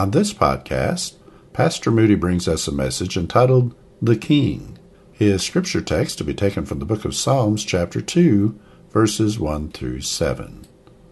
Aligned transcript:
On 0.00 0.12
this 0.12 0.32
podcast, 0.32 1.16
Pastor 1.52 1.90
Moody 1.90 2.14
brings 2.14 2.48
us 2.48 2.66
a 2.66 2.72
message 2.72 3.18
entitled 3.18 3.74
The 4.00 4.16
King. 4.16 4.78
His 5.12 5.42
scripture 5.42 5.82
text 5.82 6.16
to 6.16 6.24
be 6.24 6.32
taken 6.32 6.64
from 6.64 6.78
the 6.78 6.86
book 6.86 7.04
of 7.04 7.14
Psalms, 7.14 7.66
chapter 7.66 8.00
2, 8.00 8.58
verses 8.88 9.38
1 9.38 9.72
through 9.72 10.00
7. 10.00 10.64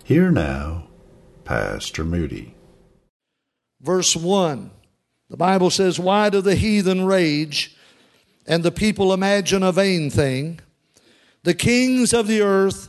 Here 0.05 0.31
now, 0.31 0.89
Pastor 1.45 2.03
Moody. 2.03 2.55
verse 3.79 4.17
1. 4.17 4.71
The 5.29 5.37
Bible 5.37 5.69
says, 5.69 6.01
Why 6.01 6.31
do 6.31 6.41
the 6.41 6.55
heathen 6.55 7.05
rage 7.05 7.77
and 8.47 8.63
the 8.63 8.73
people 8.73 9.13
imagine 9.13 9.63
a 9.63 9.71
vain 9.71 10.09
thing? 10.09 10.61
The 11.43 11.53
kings 11.53 12.15
of 12.15 12.27
the 12.27 12.41
earth 12.41 12.89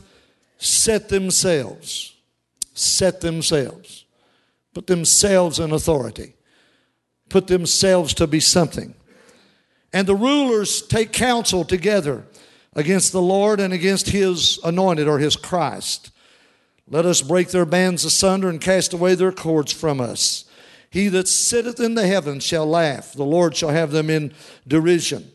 set 0.56 1.10
themselves, 1.10 2.14
set 2.72 3.20
themselves, 3.20 3.99
put 4.74 4.86
themselves 4.86 5.58
in 5.58 5.72
authority, 5.72 6.34
put 7.28 7.46
themselves 7.46 8.14
to 8.14 8.26
be 8.26 8.40
something. 8.40 8.94
And 9.92 10.06
the 10.06 10.14
rulers 10.14 10.82
take 10.82 11.12
counsel 11.12 11.64
together 11.64 12.24
against 12.74 13.12
the 13.12 13.22
Lord 13.22 13.58
and 13.60 13.72
against 13.72 14.10
his 14.10 14.58
anointed 14.62 15.08
or 15.08 15.18
his 15.18 15.36
Christ. 15.36 16.10
Let 16.88 17.06
us 17.06 17.22
break 17.22 17.48
their 17.48 17.66
bands 17.66 18.04
asunder 18.04 18.48
and 18.48 18.60
cast 18.60 18.92
away 18.92 19.14
their 19.14 19.32
cords 19.32 19.72
from 19.72 20.00
us. 20.00 20.44
He 20.90 21.08
that 21.08 21.28
sitteth 21.28 21.78
in 21.78 21.94
the 21.94 22.06
heavens 22.06 22.42
shall 22.44 22.66
laugh, 22.66 23.12
the 23.12 23.24
Lord 23.24 23.56
shall 23.56 23.70
have 23.70 23.92
them 23.92 24.10
in 24.10 24.34
derision. 24.66 25.30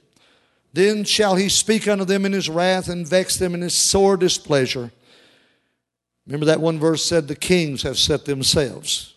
Then 0.74 1.06
shall 1.06 1.36
he 1.36 1.48
speak 1.48 1.88
unto 1.88 2.04
them 2.04 2.26
in 2.26 2.34
his 2.34 2.50
wrath 2.50 2.90
and 2.90 3.08
vex 3.08 3.38
them 3.38 3.54
in 3.54 3.62
his 3.62 3.74
sore 3.74 4.18
displeasure. 4.18 4.92
Remember 6.28 6.46
that 6.48 6.60
one 6.60 6.80
verse 6.80 7.06
said, 7.06 7.28
The 7.28 7.36
kings 7.36 7.84
have 7.84 7.98
set 7.98 8.26
themselves. 8.26 9.15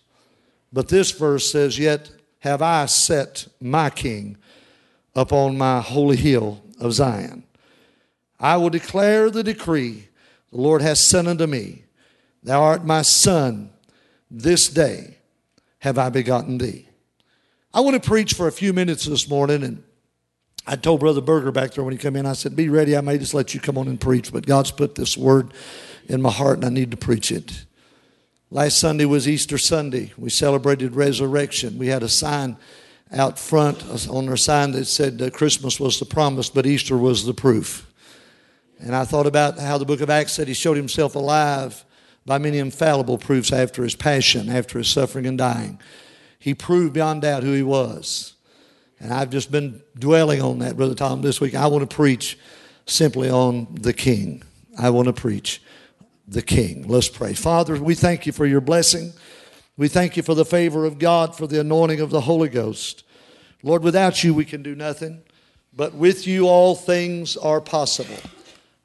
But 0.73 0.89
this 0.89 1.11
verse 1.11 1.51
says, 1.51 1.79
Yet 1.79 2.11
have 2.41 2.63
I 2.63 2.87
set 2.87 3.49
my 3.61 3.91
king 3.91 4.37
upon 5.15 5.59
my 5.59 5.81
holy 5.81 6.17
hill 6.17 6.63
of 6.81 6.93
Zion. 6.93 7.45
I 8.39 8.57
will 8.57 8.71
declare 8.71 9.31
the 9.31 9.43
decree 9.43 10.09
the 10.51 10.61
Lord 10.61 10.83
has 10.83 11.01
sent 11.01 11.29
unto 11.29 11.47
me. 11.47 11.85
Thou 12.43 12.63
art 12.63 12.85
my 12.85 13.03
son. 13.03 13.71
This 14.31 14.69
day 14.69 15.19
have 15.81 15.99
I 15.99 16.11
begotten 16.11 16.59
thee. 16.59 16.89
I 17.73 17.81
want 17.81 18.01
to 18.01 18.09
preach 18.09 18.35
for 18.35 18.47
a 18.47 18.53
few 18.53 18.73
minutes 18.73 19.05
this 19.05 19.29
morning, 19.29 19.63
and 19.63 19.83
I 20.67 20.77
told 20.77 21.01
Brother 21.01 21.21
Berger 21.21 21.53
back 21.53 21.73
there 21.73 21.85
when 21.85 21.93
he 21.93 21.99
came 21.99 22.17
in, 22.17 22.27
I 22.27 22.33
said, 22.35 22.57
Be 22.57 22.69
ready, 22.69 22.97
I 22.97 23.01
may 23.01 23.19
just 23.19 23.35
let 23.35 23.55
you 23.55 23.61
come 23.61 23.79
on 23.79 23.89
and 23.89 24.01
preach, 24.01 24.33
but 24.33 24.47
God's 24.47 24.71
put 24.71 24.95
this 24.95 25.17
word 25.17 25.53
in 26.09 26.23
my 26.23 26.31
heart 26.31 26.57
and 26.59 26.65
I 26.65 26.71
need 26.71 26.91
to 26.91 26.97
preach 26.97 27.31
it. 27.33 27.65
Last 28.51 28.79
Sunday 28.79 29.05
was 29.05 29.29
Easter 29.29 29.59
Sunday. 29.59 30.11
We 30.17 30.31
celebrated 30.31 30.97
resurrection. 30.97 31.77
We 31.77 31.89
had 31.89 32.03
a 32.03 32.09
sign 32.09 32.57
out 33.13 33.39
front 33.39 33.85
on 34.09 34.27
our 34.27 34.39
sign 34.39 34.73
that 34.73 34.87
said 34.87 35.21
uh, 35.21 35.29
Christmas 35.29 35.79
was 35.79 35.99
the 35.99 36.07
promise, 36.07 36.49
but 36.49 36.65
Easter 36.65 36.97
was 36.97 37.27
the 37.27 37.35
proof. 37.35 37.93
And 38.79 38.97
I 38.97 39.05
thought 39.05 39.27
about 39.27 39.59
how 39.59 39.77
the 39.77 39.85
book 39.85 40.01
of 40.01 40.09
Acts 40.09 40.33
said 40.33 40.49
he 40.49 40.55
showed 40.55 40.79
himself 40.79 41.15
alive 41.15 41.85
by 42.25 42.39
many 42.39 42.57
infallible 42.57 43.19
proofs 43.19 43.53
after 43.53 43.83
his 43.83 43.95
passion, 43.95 44.49
after 44.49 44.79
his 44.79 44.89
suffering 44.89 45.27
and 45.27 45.37
dying. 45.37 45.79
He 46.39 46.55
proved 46.55 46.95
beyond 46.95 47.23
doubt 47.23 47.43
who 47.43 47.53
he 47.53 47.63
was. 47.63 48.33
And 48.99 49.13
I've 49.13 49.29
just 49.29 49.53
been 49.53 49.83
dwelling 49.99 50.41
on 50.41 50.61
that, 50.61 50.75
Brother 50.75 50.95
Tom, 50.95 51.21
this 51.21 51.39
week. 51.39 51.55
I 51.55 51.67
want 51.67 51.89
to 51.89 51.95
preach 51.95 52.39
simply 52.87 53.29
on 53.29 53.67
the 53.75 53.93
King. 53.93 54.43
I 54.79 54.89
want 54.89 55.07
to 55.07 55.13
preach 55.13 55.61
the 56.29 56.43
King. 56.43 56.87
Let's 56.87 57.09
pray. 57.09 57.33
Father, 57.33 57.83
we 57.83 57.95
thank 57.95 58.27
you 58.27 58.33
for 58.33 58.47
your 58.47 58.61
blessing. 58.61 59.13
We 59.77 59.89
thank 59.89 60.17
you 60.17 60.23
for 60.23 60.35
the 60.35 60.45
favor 60.45 60.85
of 60.85 60.99
God, 60.99 61.35
for 61.35 61.47
the 61.47 61.61
anointing 61.61 62.01
of 62.01 62.11
the 62.11 62.21
Holy 62.21 62.49
Ghost. 62.49 63.05
Lord, 63.63 63.83
without 63.83 64.23
you 64.23 64.35
we 64.35 64.45
can 64.45 64.63
do 64.63 64.75
nothing, 64.75 65.23
but 65.75 65.95
with 65.95 66.27
you 66.27 66.47
all 66.47 66.75
things 66.75 67.37
are 67.37 67.61
possible. 67.61 68.19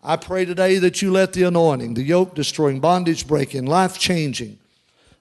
I 0.03 0.15
pray 0.15 0.45
today 0.45 0.79
that 0.79 1.01
you 1.01 1.11
let 1.11 1.33
the 1.33 1.43
anointing, 1.43 1.93
the 1.93 2.03
yoke 2.03 2.33
destroying, 2.33 2.79
bondage 2.79 3.27
breaking, 3.27 3.65
life 3.65 3.99
changing 3.99 4.59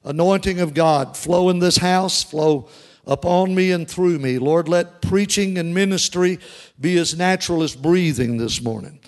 anointing 0.04 0.60
of 0.60 0.74
God 0.74 1.16
flow 1.16 1.48
in 1.50 1.58
this 1.58 1.76
house, 1.76 2.22
flow 2.22 2.68
upon 3.06 3.54
me 3.54 3.72
and 3.72 3.88
through 3.88 4.18
me. 4.18 4.38
Lord, 4.38 4.68
let 4.68 5.02
preaching 5.02 5.58
and 5.58 5.74
ministry 5.74 6.38
be 6.80 6.98
as 6.98 7.16
natural 7.16 7.62
as 7.62 7.74
breathing 7.74 8.36
this 8.36 8.62
morning. 8.62 9.00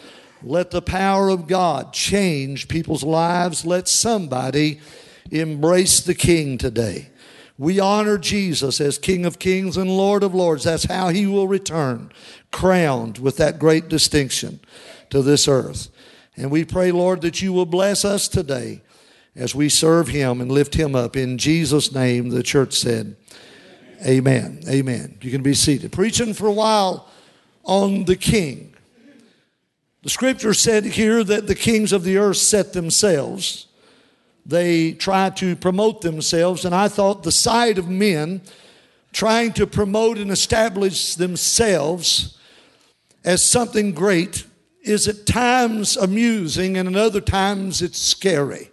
Let 0.44 0.70
the 0.70 0.82
power 0.82 1.30
of 1.30 1.46
God 1.46 1.92
change 1.92 2.68
people's 2.68 3.02
lives. 3.02 3.64
Let 3.64 3.88
somebody 3.88 4.80
embrace 5.30 6.00
the 6.00 6.14
King 6.14 6.58
today. 6.58 7.08
We 7.56 7.80
honor 7.80 8.18
Jesus 8.18 8.80
as 8.80 8.98
King 8.98 9.24
of 9.24 9.38
Kings 9.38 9.76
and 9.76 9.88
Lord 9.88 10.22
of 10.22 10.34
Lords. 10.34 10.64
That's 10.64 10.84
how 10.84 11.08
he 11.08 11.26
will 11.26 11.48
return, 11.48 12.10
crowned 12.50 13.18
with 13.18 13.36
that 13.36 13.58
great 13.58 13.88
distinction 13.88 14.60
to 15.10 15.22
this 15.22 15.46
earth. 15.48 15.88
And 16.36 16.50
we 16.50 16.64
pray, 16.64 16.90
Lord, 16.90 17.20
that 17.22 17.40
you 17.40 17.52
will 17.52 17.66
bless 17.66 18.04
us 18.04 18.26
today 18.28 18.82
as 19.36 19.54
we 19.54 19.68
serve 19.68 20.08
him 20.08 20.40
and 20.40 20.50
lift 20.50 20.74
him 20.74 20.94
up. 20.94 21.16
In 21.16 21.38
Jesus' 21.38 21.92
name, 21.92 22.30
the 22.30 22.42
church 22.42 22.74
said, 22.74 23.16
Amen. 24.04 24.60
Amen. 24.68 25.16
You 25.22 25.30
can 25.30 25.42
be 25.42 25.54
seated. 25.54 25.92
Preaching 25.92 26.34
for 26.34 26.46
a 26.46 26.52
while 26.52 27.08
on 27.62 28.04
the 28.04 28.16
king. 28.16 28.73
The 30.04 30.10
scripture 30.10 30.52
said 30.52 30.84
here 30.84 31.24
that 31.24 31.46
the 31.46 31.54
kings 31.54 31.90
of 31.90 32.04
the 32.04 32.18
earth 32.18 32.36
set 32.36 32.74
themselves. 32.74 33.68
They 34.44 34.92
try 34.92 35.30
to 35.30 35.56
promote 35.56 36.02
themselves, 36.02 36.66
and 36.66 36.74
I 36.74 36.88
thought 36.88 37.22
the 37.22 37.32
sight 37.32 37.78
of 37.78 37.88
men 37.88 38.42
trying 39.12 39.54
to 39.54 39.66
promote 39.66 40.18
and 40.18 40.30
establish 40.30 41.14
themselves 41.14 42.38
as 43.24 43.42
something 43.42 43.92
great 43.92 44.44
is 44.82 45.08
at 45.08 45.24
times 45.24 45.96
amusing 45.96 46.76
and 46.76 46.86
at 46.86 46.96
other 46.96 47.22
times 47.22 47.80
it's 47.80 47.98
scary. 47.98 48.70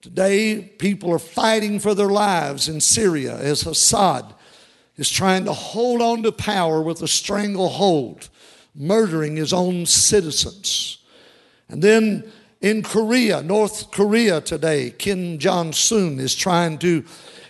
Today, 0.00 0.62
people 0.78 1.12
are 1.12 1.18
fighting 1.18 1.78
for 1.78 1.94
their 1.94 2.08
lives 2.08 2.66
in 2.66 2.80
Syria 2.80 3.36
as 3.36 3.66
Assad 3.66 4.24
is 4.96 5.10
trying 5.10 5.44
to 5.44 5.52
hold 5.52 6.00
on 6.00 6.22
to 6.22 6.32
power 6.32 6.80
with 6.80 7.02
a 7.02 7.08
stranglehold, 7.08 8.30
murdering 8.74 9.36
his 9.36 9.52
own 9.52 9.86
citizens. 9.86 10.98
And 11.68 11.82
then 11.82 12.30
in 12.60 12.82
Korea, 12.82 13.42
North 13.42 13.90
Korea 13.90 14.40
today, 14.40 14.90
Kim 14.90 15.38
Jong 15.38 15.72
un 15.92 16.18
is 16.18 16.34
trying 16.34 16.78
to 16.78 17.04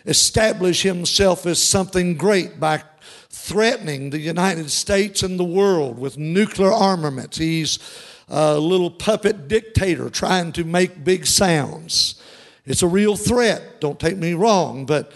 establish 0.07 0.83
himself 0.83 1.47
as 1.47 1.63
something 1.63 2.17
great 2.17 2.61
by 2.61 2.83
threatening 3.29 4.11
the 4.11 4.19
United 4.19 4.71
States 4.71 5.23
and 5.23 5.39
the 5.39 5.45
world 5.45 5.99
with 5.99 6.19
nuclear 6.19 6.73
armaments. 6.73 7.39
He's 7.39 7.79
a 8.29 8.59
little 8.59 8.91
puppet 8.91 9.49
dictator 9.49 10.11
trying 10.11 10.53
to 10.53 10.65
make 10.65 11.05
big 11.05 11.27
sounds. 11.27 12.21
It's 12.65 12.83
a 12.83 12.89
real 12.89 13.17
threat, 13.17 13.81
don't 13.81 13.99
take 13.99 14.17
me 14.17 14.35
wrong, 14.35 14.87
but 14.87 15.13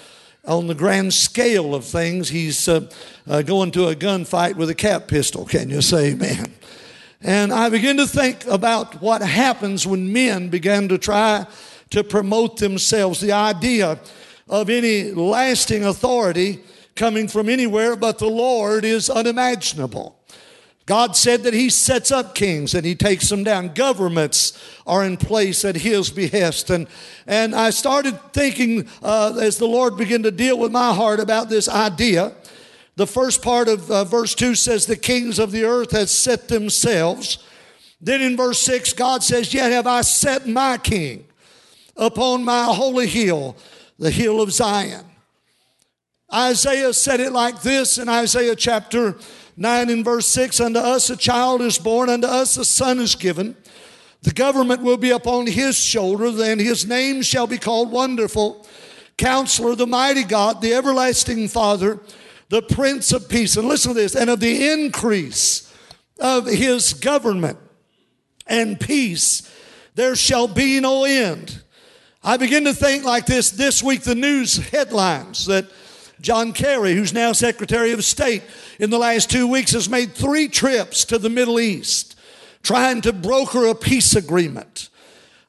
on 0.46 0.67
the 0.67 0.75
grand 0.75 1.14
scale 1.14 1.75
of 1.75 1.85
things, 1.85 2.29
he's 2.29 2.69
uh, 2.69 2.88
uh, 3.26 3.43
going 3.43 3.70
to 3.73 3.88
a 3.88 3.94
gunfight 3.94 4.56
with 4.56 4.70
a 4.70 4.75
cap 4.75 5.08
pistol. 5.08 5.44
Can 5.46 5.70
you 5.70 5.82
say 5.82 6.12
amen? 6.12 6.52
And 7.20 7.52
I 7.52 7.70
begin 7.70 7.96
to 7.96 8.06
think 8.06 8.46
about 8.46 9.00
what 9.00 9.23
happens 9.23 9.87
when 9.87 10.12
men 10.12 10.50
begin 10.50 10.88
to 10.88 10.99
try 10.99 11.46
to 11.91 12.05
promote 12.05 12.58
themselves. 12.58 13.20
The 13.20 13.32
idea 13.32 13.99
of 14.49 14.69
any 14.69 15.11
lasting 15.12 15.85
authority 15.85 16.61
coming 16.94 17.29
from 17.29 17.49
anywhere 17.49 17.97
but 17.97 18.19
the 18.19 18.29
Lord 18.29 18.85
is 18.85 19.08
unimaginable. 19.08 20.19
God 20.86 21.16
said 21.16 21.44
that 21.44 21.54
He 21.54 21.70
sets 21.70 22.10
up 22.10 22.34
kings 22.34 22.75
and 22.75 22.84
He 22.84 22.94
takes 22.94 23.28
them 23.28 23.42
down. 23.42 23.72
Governments 23.75 24.52
are 24.86 25.04
in 25.04 25.16
place 25.16 25.64
at 25.64 25.76
His 25.76 26.10
behest. 26.10 26.69
And, 26.69 26.88
and 27.26 27.54
I 27.54 27.70
started 27.70 28.19
thinking 28.32 28.86
uh, 29.02 29.38
as 29.40 29.56
the 29.56 29.66
Lord 29.66 29.96
began 29.96 30.22
to 30.25 30.31
deal 30.31 30.58
with 30.58 30.72
my 30.72 30.92
heart 30.92 31.20
about 31.20 31.48
this 31.48 31.69
idea. 31.69 32.34
The 32.96 33.06
first 33.06 33.42
part 33.42 33.69
of 33.69 33.90
uh, 33.90 34.04
verse 34.04 34.34
2 34.34 34.54
says, 34.54 34.84
The 34.84 34.96
kings 34.96 35.38
of 35.38 35.52
the 35.52 35.64
earth 35.64 35.92
have 35.92 36.10
set 36.10 36.48
themselves. 36.48 37.38
Then 38.00 38.20
in 38.20 38.37
verse 38.37 38.60
6, 38.60 38.92
God 38.92 39.22
says, 39.22 39.54
Yet 39.54 39.72
have 39.72 39.87
I 39.87 40.02
set 40.02 40.46
my 40.46 40.76
king 40.76 41.25
upon 41.96 42.44
my 42.44 42.64
holy 42.64 43.06
hill, 43.06 43.56
the 43.98 44.10
hill 44.10 44.40
of 44.40 44.52
Zion. 44.52 45.06
Isaiah 46.32 46.92
said 46.92 47.20
it 47.20 47.32
like 47.32 47.62
this 47.62 47.96
in 47.96 48.08
Isaiah 48.08 48.56
chapter 48.56 49.16
9 49.56 49.90
and 49.90 50.04
verse 50.04 50.26
6 50.28 50.60
Unto 50.60 50.78
us 50.78 51.10
a 51.10 51.16
child 51.16 51.62
is 51.62 51.78
born, 51.78 52.08
unto 52.08 52.26
us 52.26 52.56
a 52.56 52.64
son 52.64 52.98
is 52.98 53.14
given. 53.14 53.56
The 54.22 54.32
government 54.32 54.82
will 54.82 54.96
be 54.96 55.10
upon 55.10 55.46
his 55.46 55.76
shoulder, 55.76 56.26
and 56.26 56.60
his 56.60 56.86
name 56.86 57.22
shall 57.22 57.46
be 57.46 57.58
called 57.58 57.90
Wonderful, 57.92 58.66
Counselor, 59.18 59.74
the 59.74 59.86
Mighty 59.86 60.24
God, 60.24 60.62
the 60.62 60.72
Everlasting 60.72 61.48
Father, 61.48 62.00
the 62.48 62.62
Prince 62.62 63.12
of 63.12 63.28
Peace. 63.28 63.56
And 63.56 63.68
listen 63.68 63.92
to 63.92 64.00
this 64.00 64.14
and 64.14 64.30
of 64.30 64.40
the 64.40 64.70
increase 64.72 65.72
of 66.18 66.46
his 66.46 66.94
government 66.94 67.58
and 68.46 68.80
peace, 68.80 69.50
there 69.94 70.16
shall 70.16 70.48
be 70.48 70.80
no 70.80 71.04
end. 71.04 71.62
I 72.22 72.38
begin 72.38 72.64
to 72.64 72.72
think 72.72 73.04
like 73.04 73.26
this 73.26 73.50
this 73.50 73.82
week, 73.82 74.02
the 74.02 74.14
news 74.14 74.56
headlines 74.56 75.46
that 75.46 75.66
John 76.20 76.52
Kerry, 76.52 76.94
who's 76.94 77.12
now 77.12 77.32
Secretary 77.32 77.93
of 77.93 78.05
State, 78.05 78.43
in 78.78 78.90
the 78.90 78.99
last 78.99 79.31
two 79.31 79.46
weeks 79.46 79.72
has 79.72 79.88
made 79.88 80.12
three 80.12 80.49
trips 80.49 81.05
to 81.06 81.19
the 81.19 81.31
Middle 81.31 81.61
East 81.61 82.14
trying 82.62 83.02
to 83.02 83.12
broker 83.12 83.66
a 83.66 83.75
peace 83.75 84.16
agreement. 84.16 84.88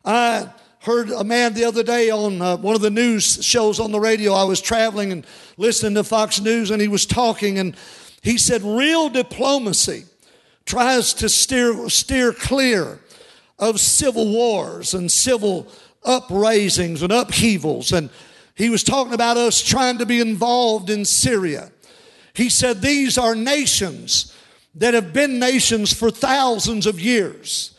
I 0.03 0.49
heard 0.81 1.09
a 1.09 1.23
man 1.23 1.53
the 1.53 1.65
other 1.65 1.81
day 1.81 2.11
on 2.11 2.41
uh, 2.41 2.57
one 2.57 2.75
of 2.75 2.81
the 2.81 2.91
news 2.91 3.43
shows 3.43 3.79
on 3.79 3.91
the 3.91 3.99
radio. 3.99 4.33
I 4.33 4.43
was 4.43 4.61
traveling 4.61 5.11
and 5.11 5.25
listening 5.57 5.95
to 5.95 6.03
Fox 6.03 6.39
News, 6.39 6.69
and 6.69 6.81
he 6.81 6.87
was 6.87 7.05
talking, 7.05 7.57
and 7.57 7.75
he 8.21 8.37
said, 8.37 8.61
Real 8.61 9.09
diplomacy 9.09 10.05
tries 10.65 11.13
to 11.15 11.29
steer, 11.29 11.89
steer 11.89 12.33
clear 12.33 12.99
of 13.57 13.79
civil 13.79 14.31
wars 14.31 14.93
and 14.93 15.11
civil 15.11 15.67
uprisings 16.03 17.01
and 17.01 17.11
upheavals. 17.11 17.91
And 17.91 18.09
he 18.55 18.69
was 18.69 18.83
talking 18.83 19.13
about 19.13 19.37
us 19.37 19.61
trying 19.61 19.97
to 19.97 20.05
be 20.05 20.21
involved 20.21 20.89
in 20.89 21.03
Syria. 21.05 21.71
He 22.33 22.49
said, 22.49 22.81
These 22.81 23.17
are 23.17 23.35
nations 23.35 24.33
that 24.75 24.93
have 24.93 25.13
been 25.13 25.39
nations 25.39 25.93
for 25.93 26.09
thousands 26.09 26.85
of 26.85 26.99
years. 26.99 27.77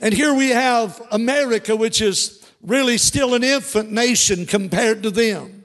And 0.00 0.12
here 0.12 0.34
we 0.34 0.48
have 0.48 1.00
America, 1.10 1.76
which 1.76 2.00
is 2.00 2.44
really 2.62 2.98
still 2.98 3.34
an 3.34 3.44
infant 3.44 3.92
nation 3.92 4.46
compared 4.46 5.02
to 5.02 5.10
them, 5.10 5.64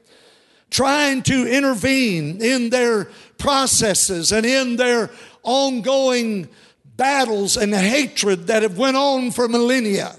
trying 0.70 1.24
to 1.24 1.48
intervene 1.48 2.42
in 2.42 2.70
their 2.70 3.10
processes 3.38 4.32
and 4.32 4.46
in 4.46 4.76
their 4.76 5.10
ongoing 5.44 6.50
battles 6.98 7.56
and 7.56 7.74
hatred 7.74 8.48
that 8.48 8.62
have 8.64 8.78
went 8.78 8.98
on 8.98 9.32
for 9.32 9.48
millennia. 9.48 10.19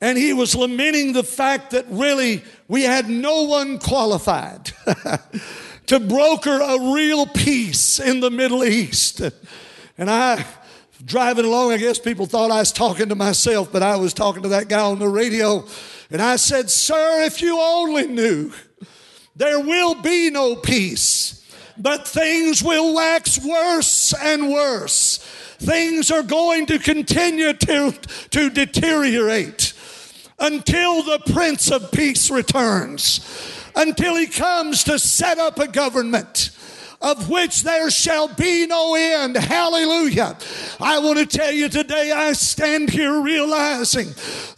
And 0.00 0.16
he 0.16 0.32
was 0.32 0.54
lamenting 0.54 1.12
the 1.12 1.24
fact 1.24 1.72
that 1.72 1.86
really 1.88 2.42
we 2.68 2.82
had 2.82 3.08
no 3.08 3.42
one 3.42 3.78
qualified 3.78 4.70
to 5.86 5.98
broker 5.98 6.60
a 6.60 6.92
real 6.94 7.26
peace 7.26 7.98
in 7.98 8.20
the 8.20 8.30
Middle 8.30 8.64
East. 8.64 9.20
And 9.96 10.08
I, 10.08 10.44
driving 11.04 11.44
along, 11.44 11.72
I 11.72 11.78
guess 11.78 11.98
people 11.98 12.26
thought 12.26 12.52
I 12.52 12.60
was 12.60 12.70
talking 12.70 13.08
to 13.08 13.16
myself, 13.16 13.72
but 13.72 13.82
I 13.82 13.96
was 13.96 14.14
talking 14.14 14.42
to 14.44 14.50
that 14.50 14.68
guy 14.68 14.80
on 14.80 15.00
the 15.00 15.08
radio. 15.08 15.64
And 16.10 16.22
I 16.22 16.36
said, 16.36 16.70
Sir, 16.70 17.24
if 17.24 17.42
you 17.42 17.58
only 17.58 18.06
knew, 18.06 18.52
there 19.34 19.58
will 19.58 19.96
be 19.96 20.30
no 20.30 20.54
peace, 20.54 21.44
but 21.76 22.06
things 22.06 22.62
will 22.62 22.94
wax 22.94 23.44
worse 23.44 24.14
and 24.14 24.48
worse. 24.48 25.18
Things 25.58 26.12
are 26.12 26.22
going 26.22 26.66
to 26.66 26.78
continue 26.78 27.52
to, 27.52 27.92
to 28.30 28.50
deteriorate 28.50 29.74
until 30.38 31.02
the 31.02 31.18
Prince 31.32 31.70
of 31.70 31.90
Peace 31.90 32.30
returns, 32.30 33.20
until 33.74 34.16
he 34.16 34.26
comes 34.26 34.84
to 34.84 34.98
set 34.98 35.38
up 35.38 35.58
a 35.58 35.68
government 35.68 36.50
of 37.00 37.30
which 37.30 37.62
there 37.62 37.90
shall 37.90 38.28
be 38.28 38.66
no 38.66 38.94
end. 38.94 39.36
Hallelujah. 39.36 40.36
I 40.80 40.98
want 40.98 41.18
to 41.18 41.26
tell 41.26 41.52
you 41.52 41.68
today, 41.68 42.10
I 42.10 42.32
stand 42.32 42.90
here 42.90 43.20
realizing 43.20 44.08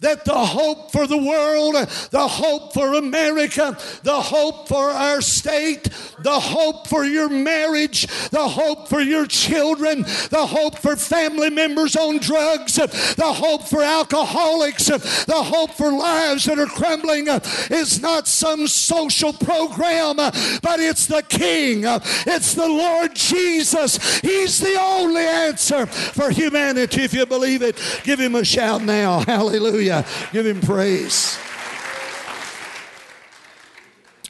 that 0.00 0.24
the 0.24 0.34
hope 0.34 0.90
for 0.90 1.06
the 1.06 1.18
world, 1.18 1.74
the 2.10 2.26
hope 2.26 2.72
for 2.72 2.94
America, 2.94 3.76
the 4.02 4.20
hope 4.20 4.68
for 4.68 4.90
our 4.90 5.20
state, 5.20 5.88
the 6.20 6.40
hope 6.40 6.86
for 6.86 7.04
your 7.04 7.28
marriage, 7.28 8.06
the 8.30 8.48
hope 8.48 8.88
for 8.88 9.00
your 9.00 9.26
children, 9.26 10.02
the 10.02 10.46
hope 10.46 10.78
for 10.78 10.96
family 10.96 11.50
members 11.50 11.94
on 11.96 12.18
drugs, 12.18 12.74
the 12.74 13.32
hope 13.32 13.64
for 13.64 13.82
alcoholics, 13.82 14.86
the 14.86 15.32
hope 15.34 15.72
for 15.72 15.92
lives 15.92 16.44
that 16.44 16.58
are 16.58 16.66
crumbling 16.66 17.28
is 17.70 18.00
not 18.00 18.26
some 18.26 18.66
social 18.66 19.32
program, 19.34 20.16
but 20.16 20.80
it's 20.80 21.06
the 21.06 21.22
King. 21.22 21.84
It's 22.32 22.54
the 22.54 22.68
Lord 22.68 23.16
Jesus. 23.16 24.20
He's 24.20 24.60
the 24.60 24.80
only 24.80 25.22
answer 25.22 25.84
for 25.86 26.30
humanity. 26.30 27.02
If 27.02 27.12
you 27.12 27.26
believe 27.26 27.60
it, 27.60 27.76
give 28.04 28.20
him 28.20 28.36
a 28.36 28.44
shout 28.44 28.84
now. 28.84 29.18
Hallelujah. 29.26 30.06
Give 30.32 30.46
him 30.46 30.60
praise. 30.60 31.36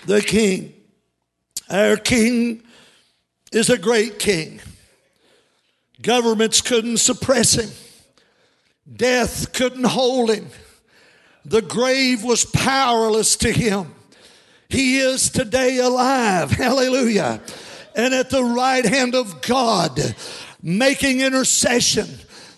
The 0.06 0.22
King. 0.22 0.72
Our 1.68 1.98
King 1.98 2.62
is 3.52 3.68
a 3.68 3.76
great 3.76 4.18
King. 4.18 4.62
Governments 6.00 6.62
couldn't 6.62 6.96
suppress 6.96 7.52
him. 7.54 7.70
Death 8.90 9.52
couldn't 9.52 9.84
hold 9.84 10.30
him. 10.30 10.48
The 11.44 11.60
grave 11.60 12.24
was 12.24 12.46
powerless 12.46 13.36
to 13.36 13.52
him. 13.52 13.94
He 14.70 15.00
is 15.00 15.28
today 15.28 15.78
alive. 15.78 16.50
Hallelujah 16.52 17.42
and 17.94 18.14
at 18.14 18.30
the 18.30 18.42
right 18.42 18.84
hand 18.84 19.14
of 19.14 19.42
God, 19.42 19.98
making 20.62 21.20
intercession 21.20 22.08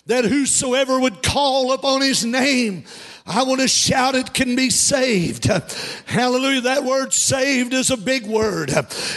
that 0.05 0.25
whosoever 0.25 0.99
would 0.99 1.23
call 1.23 1.71
upon 1.71 2.01
his 2.01 2.25
name 2.25 2.85
I 3.25 3.43
want 3.43 3.61
to 3.61 3.69
shout 3.69 4.15
it 4.15 4.33
can 4.33 4.53
be 4.57 4.69
saved. 4.69 5.45
Hallelujah. 5.45 6.59
That 6.61 6.83
word 6.83 7.13
saved 7.13 7.73
is 7.73 7.89
a 7.89 7.95
big 7.95 8.27
word. 8.27 8.69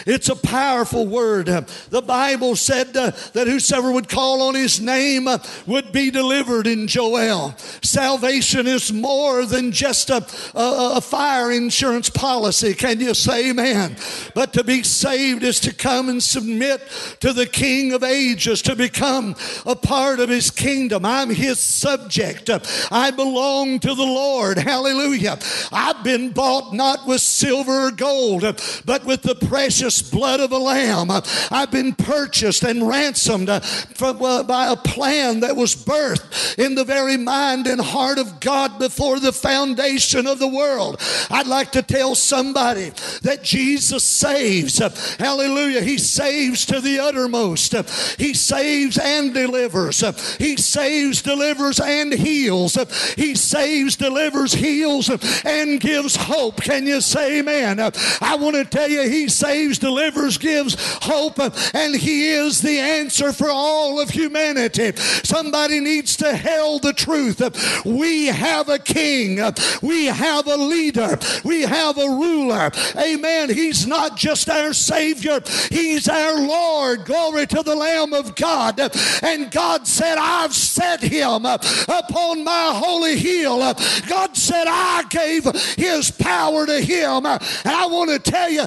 It's 0.06 0.28
a 0.28 0.36
powerful 0.36 1.08
word. 1.08 1.46
The 1.46 2.04
Bible 2.06 2.54
said 2.54 2.96
uh, 2.96 3.10
that 3.32 3.48
whosoever 3.48 3.90
would 3.90 4.08
call 4.08 4.42
on 4.42 4.54
his 4.54 4.80
name 4.80 5.26
uh, 5.26 5.38
would 5.66 5.90
be 5.90 6.12
delivered 6.12 6.68
in 6.68 6.86
Joel. 6.86 7.56
Salvation 7.82 8.68
is 8.68 8.92
more 8.92 9.44
than 9.44 9.72
just 9.72 10.08
a, 10.08 10.24
a, 10.54 10.96
a 10.98 11.00
fire 11.00 11.50
insurance 11.50 12.08
policy. 12.08 12.74
Can 12.74 13.00
you 13.00 13.12
say 13.12 13.50
amen? 13.50 13.96
But 14.36 14.52
to 14.52 14.62
be 14.62 14.84
saved 14.84 15.42
is 15.42 15.58
to 15.60 15.74
come 15.74 16.08
and 16.08 16.22
submit 16.22 16.80
to 17.18 17.32
the 17.32 17.46
King 17.46 17.92
of 17.92 18.04
ages, 18.04 18.62
to 18.62 18.76
become 18.76 19.34
a 19.64 19.74
part 19.74 20.20
of 20.20 20.28
his 20.28 20.52
kingdom. 20.52 21.04
I'm 21.04 21.30
his 21.30 21.58
subject. 21.58 22.48
I 22.92 23.10
belong 23.10 23.80
to 23.80 23.95
the 23.96 24.04
Lord. 24.04 24.58
Hallelujah. 24.58 25.38
I've 25.72 26.02
been 26.04 26.30
bought 26.30 26.74
not 26.74 27.06
with 27.06 27.20
silver 27.20 27.88
or 27.88 27.90
gold, 27.90 28.42
but 28.84 29.04
with 29.04 29.22
the 29.22 29.34
precious 29.34 30.02
blood 30.02 30.40
of 30.40 30.52
a 30.52 30.58
lamb. 30.58 31.10
I've 31.10 31.70
been 31.70 31.94
purchased 31.94 32.62
and 32.62 32.86
ransomed 32.86 33.48
from, 33.94 34.22
uh, 34.22 34.42
by 34.42 34.68
a 34.68 34.76
plan 34.76 35.40
that 35.40 35.56
was 35.56 35.74
birthed 35.74 36.58
in 36.58 36.74
the 36.74 36.84
very 36.84 37.16
mind 37.16 37.66
and 37.66 37.80
heart 37.80 38.18
of 38.18 38.40
God 38.40 38.78
before 38.78 39.20
the 39.20 39.32
foundation 39.32 40.26
of 40.26 40.38
the 40.38 40.48
world. 40.48 41.00
I'd 41.30 41.46
like 41.46 41.72
to 41.72 41.82
tell 41.82 42.14
somebody 42.14 42.90
that 43.22 43.42
Jesus 43.42 44.04
saves. 44.04 44.78
Hallelujah. 45.18 45.82
He 45.82 45.98
saves 45.98 46.66
to 46.66 46.80
the 46.80 46.98
uttermost. 46.98 47.74
He 48.18 48.34
saves 48.34 48.98
and 48.98 49.32
delivers. 49.32 50.00
He 50.38 50.56
saves, 50.56 51.22
delivers, 51.22 51.80
and 51.80 52.12
heals. 52.12 52.76
He 53.16 53.34
saves 53.34 53.85
saves, 53.86 53.96
delivers, 53.96 54.52
heals, 54.52 55.10
and 55.44 55.80
gives 55.80 56.16
hope. 56.16 56.60
Can 56.60 56.86
you 56.86 57.00
say 57.00 57.38
amen? 57.38 57.78
I 57.80 58.36
want 58.36 58.56
to 58.56 58.64
tell 58.64 58.88
you, 58.88 59.08
He 59.08 59.28
saves, 59.28 59.78
delivers, 59.78 60.38
gives 60.38 60.76
hope, 61.02 61.38
and 61.74 61.94
He 61.94 62.28
is 62.28 62.60
the 62.60 62.78
answer 62.78 63.32
for 63.32 63.48
all 63.48 64.00
of 64.00 64.10
humanity. 64.10 64.92
Somebody 64.96 65.80
needs 65.80 66.16
to 66.16 66.36
hail 66.36 66.78
the 66.78 66.92
truth. 66.92 67.36
We 67.84 68.26
have 68.26 68.68
a 68.68 68.78
king, 68.78 69.38
we 69.82 70.06
have 70.06 70.46
a 70.46 70.56
leader, 70.56 71.18
we 71.44 71.62
have 71.62 71.98
a 71.98 72.08
ruler. 72.08 72.70
Amen. 72.96 73.50
He's 73.50 73.86
not 73.86 74.16
just 74.16 74.48
our 74.48 74.72
Savior, 74.72 75.40
He's 75.70 76.08
our 76.08 76.40
Lord. 76.40 77.04
Glory 77.04 77.46
to 77.46 77.62
the 77.62 77.74
Lamb 77.74 78.12
of 78.12 78.34
God. 78.34 78.80
And 79.22 79.50
God 79.50 79.86
said, 79.86 80.18
I've 80.18 80.54
set 80.54 81.02
Him 81.02 81.44
upon 81.44 82.44
my 82.44 82.72
holy 82.74 83.16
hill 83.18 83.62
God 84.08 84.36
said, 84.36 84.64
I 84.66 85.04
gave 85.08 85.44
his 85.76 86.10
power 86.10 86.66
to 86.66 86.80
him. 86.80 87.26
And 87.26 87.40
I 87.64 87.86
want 87.86 88.10
to 88.10 88.18
tell 88.18 88.50
you, 88.50 88.66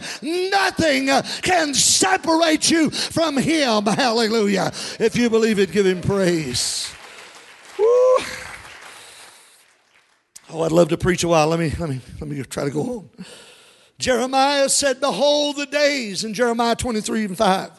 nothing 0.50 1.08
can 1.42 1.74
separate 1.74 2.70
you 2.70 2.89
from 2.89 3.38
him. 3.38 3.86
Hallelujah. 3.86 4.72
If 5.00 5.16
you 5.16 5.30
believe 5.30 5.60
it, 5.60 5.72
give 5.72 5.86
him 5.86 6.01
praise. 6.01 6.92
Woo. 7.78 7.86
Oh, 10.51 10.63
I'd 10.63 10.72
love 10.72 10.89
to 10.89 10.98
preach 10.98 11.24
a 11.24 11.28
while. 11.28 11.48
Let 11.48 11.60
me 11.60 11.72
let 11.78 11.89
me 11.89 12.01
let 12.20 12.28
me 12.30 12.42
try 12.44 12.63
to 12.63 12.72
go 12.72 12.82
on. 12.82 13.10
Jeremiah 14.00 14.70
said, 14.70 15.00
Behold 15.00 15.58
the 15.58 15.66
days 15.66 16.24
in 16.24 16.34
Jeremiah 16.34 16.75
23 16.75 17.25
and 17.25 17.38
5. 17.38 17.72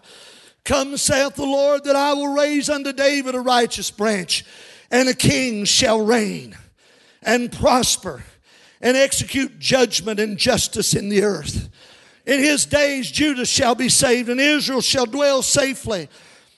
Come, 0.65 0.97
saith 0.99 1.35
the 1.35 1.45
Lord, 1.45 1.85
that 1.85 1.97
I 1.97 2.13
will 2.13 2.35
raise 2.35 2.69
unto 2.69 2.93
David 2.93 3.35
a 3.35 3.41
righteous 3.41 3.91
branch, 3.91 4.45
and 4.91 5.09
a 5.09 5.15
king 5.15 5.65
shall 5.65 6.05
reign 6.05 6.57
and 7.23 7.53
prosper 7.53 8.23
and 8.81 8.97
execute 8.97 9.59
judgment 9.59 10.19
and 10.19 10.39
justice 10.39 10.95
in 10.95 11.09
the 11.09 11.23
earth. 11.23 11.69
In 12.27 12.41
his 12.41 12.67
days, 12.67 13.11
Judah 13.11 13.47
shall 13.47 13.75
be 13.75 13.89
saved, 13.89 14.29
and 14.29 14.41
Israel 14.41 14.81
shall 14.81 15.07
dwell 15.07 15.43
safely. 15.43 16.09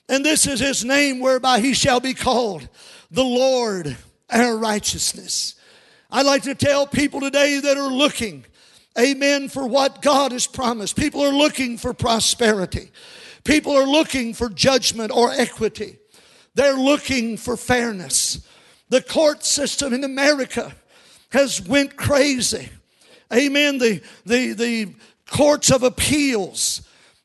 And 0.08 0.24
this 0.24 0.46
is 0.46 0.60
his 0.60 0.84
name 0.84 1.20
whereby 1.20 1.60
he 1.60 1.74
shall 1.74 2.00
be 2.00 2.14
called 2.14 2.68
the 3.10 3.24
Lord 3.24 3.96
our 4.30 4.56
righteousness. 4.56 5.54
I'd 6.10 6.26
like 6.26 6.42
to 6.42 6.54
tell 6.54 6.86
people 6.86 7.20
today 7.20 7.60
that 7.60 7.78
are 7.78 7.90
looking, 7.90 8.44
amen, 8.98 9.48
for 9.48 9.66
what 9.66 10.02
God 10.02 10.32
has 10.32 10.46
promised. 10.46 10.96
People 10.96 11.22
are 11.22 11.32
looking 11.32 11.78
for 11.78 11.94
prosperity. 11.94 12.90
People 13.44 13.72
are 13.72 13.86
looking 13.86 14.34
for 14.34 14.48
judgment 14.48 15.10
or 15.10 15.30
equity. 15.32 15.98
They're 16.54 16.74
looking 16.74 17.36
for 17.36 17.56
fairness. 17.56 18.46
The 18.92 19.00
court 19.00 19.42
system 19.42 19.94
in 19.94 20.04
America 20.04 20.70
has 21.30 21.62
went 21.62 21.96
crazy. 21.96 22.68
Amen. 23.32 23.78
The, 23.78 24.02
the, 24.26 24.52
the 24.52 24.94
courts 25.26 25.70
of 25.70 25.82
appeals 25.82 26.82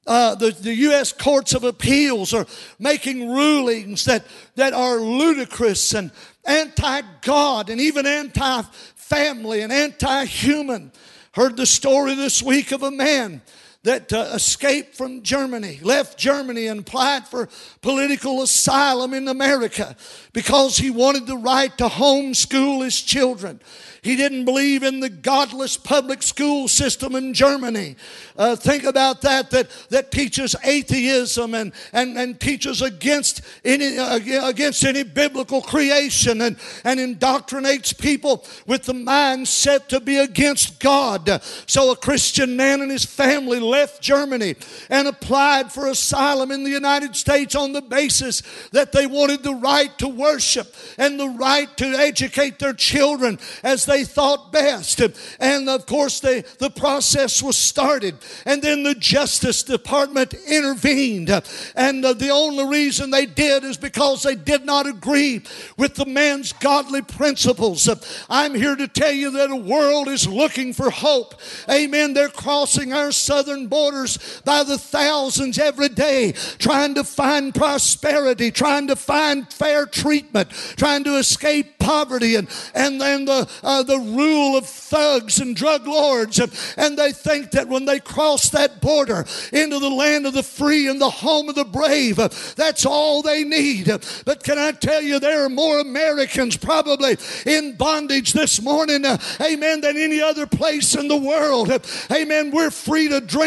uh, 0.08 0.36
the, 0.36 0.52
the 0.52 0.74
U.S. 0.74 1.12
courts 1.12 1.54
of 1.54 1.66
appeals 1.66 2.34
are 2.34 2.46
making 2.80 3.30
rulings 3.30 4.06
that, 4.06 4.24
that 4.56 4.72
are 4.72 5.02
ludicrous 5.02 5.94
and 5.94 6.12
anti 6.46 7.02
God 7.22 7.70
and 7.70 7.82
even 7.82 8.06
anti 8.06 8.62
family 8.96 9.62
and 9.64 9.74
anti 9.74 10.24
human. 10.24 10.94
Heard 11.34 11.58
the 11.58 11.66
story 11.66 12.16
this 12.16 12.42
week 12.42 12.72
of 12.72 12.84
a 12.84 12.92
man 12.92 13.42
that 13.88 14.12
uh, 14.12 14.32
escaped 14.34 14.96
from 14.96 15.24
Germany, 15.24 15.80
left 15.82 16.18
Germany, 16.18 16.68
and 16.68 16.82
applied 16.82 17.26
for 17.26 17.48
political 17.82 18.42
asylum 18.42 19.14
in 19.14 19.30
America 19.30 19.96
because 20.34 20.78
he 20.78 20.92
wanted 20.92 21.26
the 21.26 21.38
right 21.38 21.76
to 21.78 21.86
homeschool 21.86 22.84
his 22.84 23.02
children. 23.02 23.62
He 24.02 24.16
didn't 24.16 24.46
believe 24.46 24.84
in 24.84 25.00
the 25.00 25.10
godless 25.10 25.76
public 25.76 26.22
school 26.24 26.68
system 26.68 27.16
in 27.16 27.34
Germany. 27.34 27.96
Uh, 28.38 28.56
think 28.56 28.84
about 28.84 29.22
that, 29.22 29.50
that, 29.52 29.70
that 29.90 30.12
teaches 30.12 30.56
atheism 30.64 31.54
and, 31.54 31.74
and, 31.92 32.18
and 32.18 32.40
teaches 32.40 32.82
against 32.82 33.42
any, 33.66 33.98
uh, 33.98 34.48
against 34.48 34.86
any 34.86 35.04
biblical 35.04 35.62
creation 35.62 36.42
and, 36.42 36.58
and 36.84 37.00
indoctrinates 37.00 37.98
people 37.98 38.46
with 38.66 38.84
the 38.84 38.94
mindset 38.94 39.88
to 39.88 40.00
be 40.00 40.18
against 40.18 40.80
God. 40.80 41.42
So 41.66 41.92
a 41.92 41.96
Christian 41.96 42.56
man 42.56 42.82
and 42.82 42.92
his 42.92 43.06
family 43.06 43.60
left 43.60 43.77
Germany 44.00 44.56
and 44.90 45.08
applied 45.08 45.72
for 45.72 45.88
asylum 45.88 46.52
in 46.52 46.64
the 46.64 46.70
United 46.70 47.16
States 47.16 47.56
on 47.56 47.74
the 47.74 47.82
basis 47.82 48.42
that 48.72 48.92
they 48.92 49.06
wanted 49.06 49.44
the 49.44 49.54
right 49.56 49.98
to 50.00 50.08
worship 50.08 50.74
and 50.98 51.20
the 51.20 51.30
right 51.30 51.76
to 51.78 51.86
educate 51.86 52.60
their 52.60 52.74
children 52.74 53.40
as 53.64 53.86
they 53.86 54.04
thought 54.04 54.52
best. 54.52 55.02
And 55.40 55.70
of 55.70 55.86
course, 55.86 56.20
the, 56.20 56.46
the 56.60 56.70
process 56.70 57.42
was 57.44 57.58
started. 57.58 58.16
And 58.46 58.62
then 58.62 58.84
the 58.84 58.96
Justice 58.96 59.64
Department 59.64 60.34
intervened. 60.34 61.30
And 61.76 62.06
uh, 62.06 62.14
the 62.14 62.30
only 62.30 62.66
reason 62.66 63.12
they 63.12 63.26
did 63.26 63.64
is 63.64 63.78
because 63.78 64.24
they 64.24 64.36
did 64.36 64.66
not 64.66 64.88
agree 64.88 65.42
with 65.78 65.96
the 65.96 66.06
man's 66.06 66.54
godly 66.54 67.02
principles. 67.02 67.90
I'm 68.30 68.56
here 68.56 68.76
to 68.76 68.88
tell 68.88 69.12
you 69.12 69.32
that 69.32 69.52
a 69.52 69.56
world 69.56 70.08
is 70.08 70.28
looking 70.28 70.74
for 70.74 70.90
hope. 70.90 71.36
Amen. 71.70 72.14
They're 72.14 72.30
crossing 72.30 72.94
our 72.94 73.12
southern 73.12 73.67
borders 73.70 74.42
by 74.46 74.64
the 74.64 74.78
thousands 74.78 75.58
every 75.60 75.90
day, 75.90 76.34
trying 76.58 76.96
to 76.96 77.04
find 77.04 77.54
prosperity, 77.54 78.52
trying 78.52 78.88
to 78.88 78.96
find 78.96 79.52
fair 79.52 79.86
treatment, 79.86 80.50
trying 80.78 81.04
to 81.04 81.18
escape 81.18 81.78
poverty 81.80 82.36
and, 82.36 82.50
and 82.74 83.00
then 83.00 83.26
the, 83.26 83.50
uh, 83.64 83.84
the 83.84 83.98
rule 83.98 84.58
of 84.58 84.66
thugs 84.66 85.40
and 85.40 85.56
drug 85.56 85.88
lords. 85.88 86.40
And 86.78 86.98
they 86.98 87.12
think 87.12 87.52
that 87.52 87.68
when 87.68 87.86
they 87.86 88.00
cross 88.00 88.50
that 88.50 88.82
border 88.82 89.26
into 89.54 89.80
the 89.80 89.90
land 89.90 90.26
of 90.26 90.34
the 90.34 90.44
free 90.44 90.88
and 90.88 91.00
the 91.00 91.10
home 91.10 91.50
of 91.50 91.56
the 91.56 91.66
brave, 91.66 92.18
that's 92.56 92.86
all 92.86 93.22
they 93.22 93.44
need. 93.44 93.88
But 94.26 94.44
can 94.44 94.58
I 94.58 94.72
tell 94.72 95.02
you, 95.02 95.20
there 95.20 95.46
are 95.46 95.50
more 95.50 95.80
Americans 95.80 96.58
probably 96.58 97.18
in 97.46 97.76
bondage 97.76 98.34
this 98.34 98.62
morning, 98.62 99.06
amen, 99.42 99.82
than 99.82 99.98
any 99.98 100.22
other 100.22 100.46
place 100.46 100.96
in 100.96 101.08
the 101.08 101.18
world. 101.18 101.72
Amen. 102.12 102.52
We're 102.52 102.72
free 102.72 103.08
to 103.10 103.22
drink. 103.22 103.47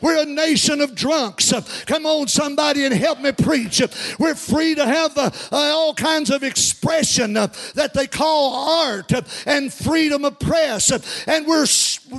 We're 0.00 0.22
a 0.22 0.26
nation 0.26 0.80
of 0.80 0.94
drunks. 0.94 1.52
Come 1.86 2.06
on, 2.06 2.28
somebody, 2.28 2.84
and 2.84 2.94
help 2.94 3.20
me 3.20 3.32
preach. 3.32 3.80
We're 4.18 4.34
free 4.34 4.74
to 4.74 4.84
have 4.84 5.16
uh, 5.16 5.30
uh, 5.50 5.56
all 5.56 5.94
kinds 5.94 6.30
of 6.30 6.42
expression 6.42 7.36
uh, 7.36 7.48
that 7.74 7.94
they 7.94 8.06
call 8.06 8.84
art 8.84 9.12
and 9.46 9.72
freedom 9.72 10.24
of 10.24 10.38
press. 10.38 10.90
And 11.26 11.46
we're 11.46 11.66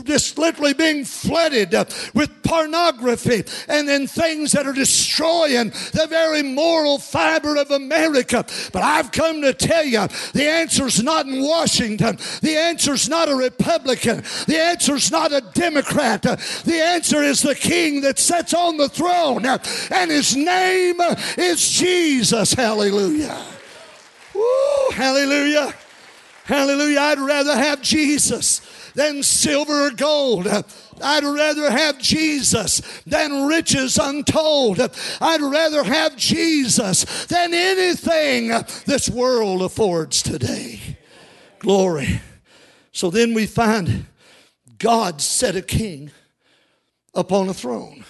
just 0.03 0.37
literally 0.37 0.73
being 0.73 1.05
flooded 1.05 1.73
with 2.13 2.43
pornography 2.43 3.43
and 3.67 3.87
then 3.87 4.07
things 4.07 4.51
that 4.53 4.65
are 4.65 4.73
destroying 4.73 5.69
the 5.69 6.07
very 6.09 6.41
moral 6.41 6.97
fiber 6.97 7.55
of 7.57 7.71
America. 7.71 8.45
But 8.71 8.83
I've 8.83 9.11
come 9.11 9.41
to 9.41 9.53
tell 9.53 9.85
you 9.85 10.07
the 10.33 10.47
answer's 10.47 11.03
not 11.03 11.25
in 11.27 11.41
Washington. 11.41 12.17
The 12.41 12.57
answer's 12.57 13.07
not 13.09 13.29
a 13.29 13.35
Republican. 13.35 14.23
The 14.47 14.59
answer's 14.59 15.11
not 15.11 15.31
a 15.31 15.41
Democrat. 15.53 16.21
The 16.21 16.81
answer 16.81 17.10
is 17.13 17.41
the 17.41 17.55
King 17.55 18.01
that 18.01 18.19
sits 18.19 18.53
on 18.53 18.77
the 18.77 18.89
throne, 18.89 19.45
and 19.45 20.11
his 20.11 20.35
name 20.35 20.99
is 21.37 21.69
Jesus. 21.69 22.53
Hallelujah. 22.53 23.45
Woo, 24.33 24.89
hallelujah. 24.93 25.73
Hallelujah. 26.45 26.99
I'd 26.99 27.19
rather 27.19 27.55
have 27.55 27.81
Jesus 27.81 28.61
than 28.93 29.23
silver 29.23 29.87
or 29.87 29.91
gold. 29.91 30.47
I'd 31.01 31.23
rather 31.23 31.71
have 31.71 31.97
Jesus 31.99 32.81
than 33.05 33.45
riches 33.45 33.97
untold. 33.97 34.79
I'd 35.21 35.41
rather 35.41 35.83
have 35.83 36.15
Jesus 36.15 37.25
than 37.25 37.53
anything 37.53 38.49
this 38.85 39.09
world 39.09 39.61
affords 39.61 40.21
today. 40.21 40.97
Glory. 41.59 42.21
So 42.91 43.09
then 43.09 43.33
we 43.33 43.45
find 43.45 44.05
God 44.77 45.21
set 45.21 45.55
a 45.55 45.61
king 45.61 46.11
upon 47.13 47.49
a 47.49 47.53
throne. 47.53 48.03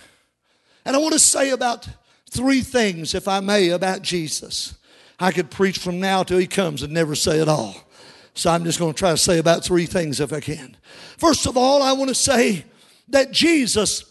And 0.86 0.96
I 0.96 1.00
want 1.00 1.13
to 1.13 1.20
say 1.20 1.51
about 1.51 1.88
three 2.29 2.62
things, 2.62 3.13
if 3.13 3.27
I 3.27 3.39
may, 3.39 3.70
about 3.70 4.01
Jesus. 4.01 4.75
I 5.20 5.31
could 5.31 5.51
preach 5.51 5.77
from 5.77 6.00
now 6.00 6.24
till 6.24 6.39
he 6.39 6.48
comes 6.48 6.81
and 6.81 6.93
never 6.93 7.13
say 7.13 7.39
it 7.39 7.48
all. 7.48 7.75
So 8.34 8.50
I'm 8.50 8.63
just 8.63 8.79
going 8.79 8.93
to 8.93 8.98
try 8.98 9.12
to 9.12 9.17
say 9.17 9.38
about 9.38 9.63
three 9.63 9.86
things 9.86 10.20
if 10.20 10.34
I 10.34 10.39
can. 10.39 10.77
First 11.17 11.46
of 11.46 11.58
all, 11.58 11.84
I 11.84 11.91
want 11.93 12.10
to 12.10 12.15
say 12.15 12.65
that 13.10 13.31
Jesus 13.31 14.05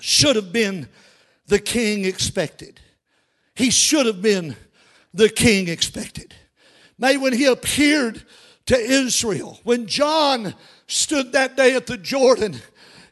should 0.00 0.36
have 0.36 0.52
been 0.52 0.88
the 1.46 1.58
king 1.58 2.04
expected. 2.04 2.80
He 3.54 3.70
should 3.70 4.06
have 4.06 4.22
been 4.22 4.56
the 5.12 5.28
king 5.28 5.68
expected. 5.68 6.34
May 6.98 7.16
when 7.16 7.32
he 7.32 7.46
appeared 7.46 8.22
to 8.66 8.76
Israel, 8.78 9.58
when 9.64 9.86
John 9.86 10.54
stood 10.86 11.32
that 11.32 11.56
day 11.56 11.74
at 11.74 11.86
the 11.86 11.98
Jordan 11.98 12.60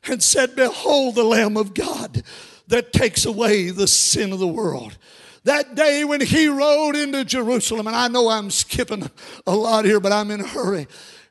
and 0.07 0.23
said, 0.23 0.57
Behold 0.57 1.15
the 1.15 1.25
Lamb 1.25 1.57
of 1.57 1.75
God 1.75 2.23
that 2.69 2.93
takes 2.93 3.25
away 3.25 3.71
the 3.71 3.89
sin 3.89 4.33
of 4.33 4.39
the 4.39 4.47
world 4.47 4.97
that 5.45 5.75
day 5.75 6.05
when 6.05 6.21
he 6.21 6.49
rode 6.49 6.97
into 6.97 7.25
Jerusalem, 7.25 7.87
and 7.87 7.97
I 7.97 8.09
know 8.09 8.29
I'm 8.29 8.51
skipping 8.51 9.11
a 9.47 9.55
lot 9.55 9.85
here, 9.85 10.01
but 10.01 10.13
I'm 10.13 10.31
in 10.31 10.41
a 10.41 10.47
hurry. 10.47 10.87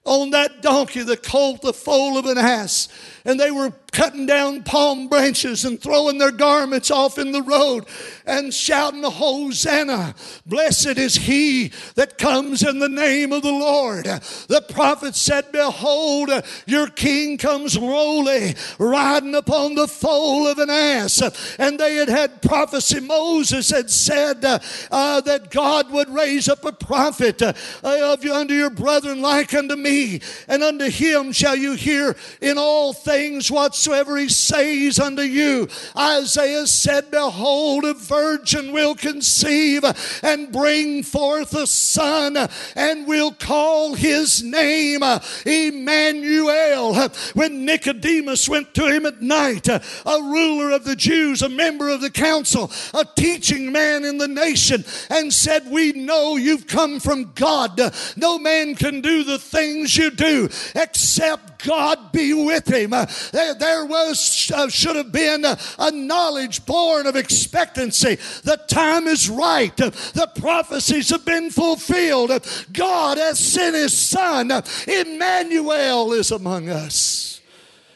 On 0.05 0.31
that 0.31 0.61
donkey, 0.61 1.03
the 1.03 1.17
colt, 1.17 1.61
the 1.61 1.73
foal 1.73 2.17
of 2.17 2.25
an 2.25 2.37
ass, 2.37 2.87
and 3.29 3.39
they 3.39 3.51
were 3.51 3.71
cutting 3.91 4.25
down 4.25 4.63
palm 4.63 5.07
branches 5.07 5.63
and 5.65 5.79
throwing 5.79 6.17
their 6.17 6.31
garments 6.31 6.89
off 6.89 7.19
in 7.19 7.31
the 7.31 7.43
road 7.43 7.85
and 8.25 8.51
shouting, 8.53 9.03
Hosanna! 9.03 10.15
Blessed 10.47 10.97
is 10.97 11.15
he 11.15 11.71
that 11.93 12.17
comes 12.17 12.63
in 12.63 12.79
the 12.79 12.89
name 12.89 13.31
of 13.31 13.43
the 13.43 13.51
Lord. 13.51 14.05
The 14.05 14.65
prophet 14.69 15.15
said, 15.15 15.51
Behold, 15.51 16.29
your 16.65 16.87
king 16.87 17.37
comes 17.37 17.77
lowly, 17.77 18.55
riding 18.79 19.35
upon 19.35 19.75
the 19.75 19.87
foal 19.87 20.47
of 20.47 20.57
an 20.57 20.71
ass. 20.71 21.21
And 21.59 21.79
they 21.79 21.95
had 21.95 22.09
had 22.09 22.41
prophecy. 22.41 22.99
Moses 22.99 23.69
had 23.69 23.91
said 23.91 24.43
uh, 24.43 24.59
uh, 24.91 25.21
that 25.21 25.51
God 25.51 25.91
would 25.91 26.09
raise 26.09 26.49
up 26.49 26.65
a 26.65 26.71
prophet 26.71 27.41
uh, 27.41 27.53
of 27.83 28.23
you 28.23 28.33
unto 28.33 28.55
your 28.55 28.71
brethren 28.71 29.21
like 29.21 29.53
unto 29.53 29.75
me, 29.75 30.21
and 30.47 30.63
unto 30.63 30.89
him 30.89 31.31
shall 31.31 31.55
you 31.55 31.73
hear 31.73 32.15
in 32.41 32.57
all 32.57 32.93
things 32.93 33.18
things 33.19 33.51
whatsoever 33.51 34.15
he 34.15 34.29
says 34.29 34.97
unto 34.97 35.23
you. 35.23 35.67
Isaiah 35.97 36.65
said, 36.65 37.11
Behold, 37.11 37.83
a 37.83 37.93
virgin 37.93 38.71
will 38.71 38.95
conceive 38.95 39.83
and 40.23 40.53
bring 40.53 41.03
forth 41.03 41.53
a 41.53 41.67
son, 41.67 42.37
and 42.77 43.05
will 43.05 43.33
call 43.33 43.93
his 43.93 44.41
name 44.41 45.03
Emmanuel. 45.45 47.09
When 47.33 47.65
Nicodemus 47.65 48.47
went 48.47 48.73
to 48.75 48.87
him 48.87 49.05
at 49.05 49.21
night, 49.21 49.67
a 49.67 49.81
ruler 50.05 50.71
of 50.71 50.85
the 50.85 50.95
Jews, 50.95 51.41
a 51.41 51.49
member 51.49 51.89
of 51.89 51.99
the 51.99 52.09
council, 52.09 52.71
a 52.93 53.03
teaching 53.17 53.73
man 53.73 54.05
in 54.05 54.17
the 54.17 54.29
nation, 54.29 54.85
and 55.09 55.33
said, 55.33 55.69
We 55.69 55.91
know 55.91 56.37
you've 56.37 56.67
come 56.67 57.01
from 57.01 57.33
God. 57.35 57.81
No 58.15 58.39
man 58.39 58.75
can 58.75 59.01
do 59.01 59.25
the 59.25 59.39
things 59.39 59.97
you 59.97 60.09
do 60.09 60.47
except 60.73 61.58
God 61.65 62.11
be 62.11 62.33
with 62.33 62.67
him. 62.67 62.91
There, 62.91 63.85
was, 63.85 64.51
uh, 64.53 64.69
should 64.69 64.95
have 64.95 65.11
been 65.11 65.45
a 65.45 65.91
knowledge 65.91 66.65
born 66.65 67.07
of 67.07 67.15
expectancy. 67.15 68.15
The 68.43 68.57
time 68.67 69.07
is 69.07 69.29
right. 69.29 69.75
The 69.75 70.31
prophecies 70.39 71.09
have 71.09 71.25
been 71.25 71.49
fulfilled. 71.49 72.31
God 72.71 73.17
has 73.17 73.39
sent 73.39 73.75
his 73.75 73.97
son. 73.97 74.51
Emmanuel 74.87 76.13
is 76.13 76.31
among 76.31 76.69
us. 76.69 77.41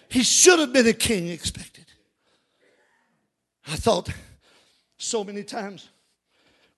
He 0.10 0.24
should 0.24 0.60
have 0.60 0.74
been 0.74 0.88
a 0.88 0.94
king 0.94 1.28
expected. 1.28 1.86
I 3.68 3.76
thought 3.76 4.10
so 4.98 5.24
many 5.24 5.44
times 5.44 5.90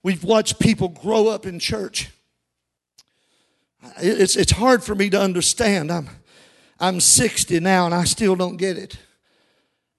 we've 0.04 0.24
watched 0.24 0.60
people 0.60 0.90
grow 0.90 1.28
up 1.28 1.46
in 1.46 1.60
church. 1.60 2.12
It's, 3.98 4.36
it's 4.36 4.52
hard 4.52 4.84
for 4.84 4.96
me 4.96 5.10
to 5.10 5.20
understand. 5.20 5.92
I'm, 5.92 6.10
I'm 6.80 7.00
60 7.00 7.60
now 7.60 7.86
and 7.86 7.96
I 7.96 8.04
still 8.04 8.36
don't 8.36 8.58
get 8.58 8.78
it. 8.78 8.98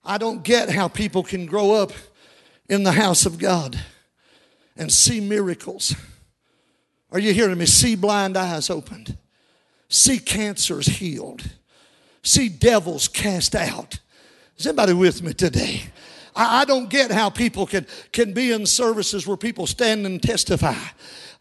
I 0.05 0.19
don't 0.19 0.43
get 0.43 0.71
how 0.71 0.89
people 0.89 1.23
can 1.23 1.47
grow 1.47 1.73
up 1.73 1.93
in 2.69 2.83
the 2.83 2.93
house 2.93 3.27
of 3.27 3.39
God 3.39 3.79
and 4.77 4.93
see 4.93 5.21
miracles. 5.21 5.95
Are 7.11 7.19
you 7.19 7.33
hearing 7.33 7.59
me? 7.59 7.67
See 7.67 7.97
blind 7.97 8.37
eyes 8.37 8.71
opened, 8.71 9.17
see 9.89 10.19
cancers 10.19 10.87
healed, 10.87 11.43
see 12.23 12.49
devils 12.49 13.09
cast 13.09 13.55
out. 13.55 13.99
Is 14.57 14.67
anybody 14.67 14.93
with 14.93 15.23
me 15.23 15.33
today? 15.33 15.83
I, 16.39 16.67
don't 16.67 16.91
get 16.91 17.11
how 17.11 17.31
people 17.31 17.67
can, 17.67 17.87
can 18.13 18.35
be 18.35 18.53
in 18.53 18.67
services 18.67 19.27
where 19.27 19.39
people 19.39 19.67
stand 19.67 20.05
and 20.05 20.23
testify 20.23 20.77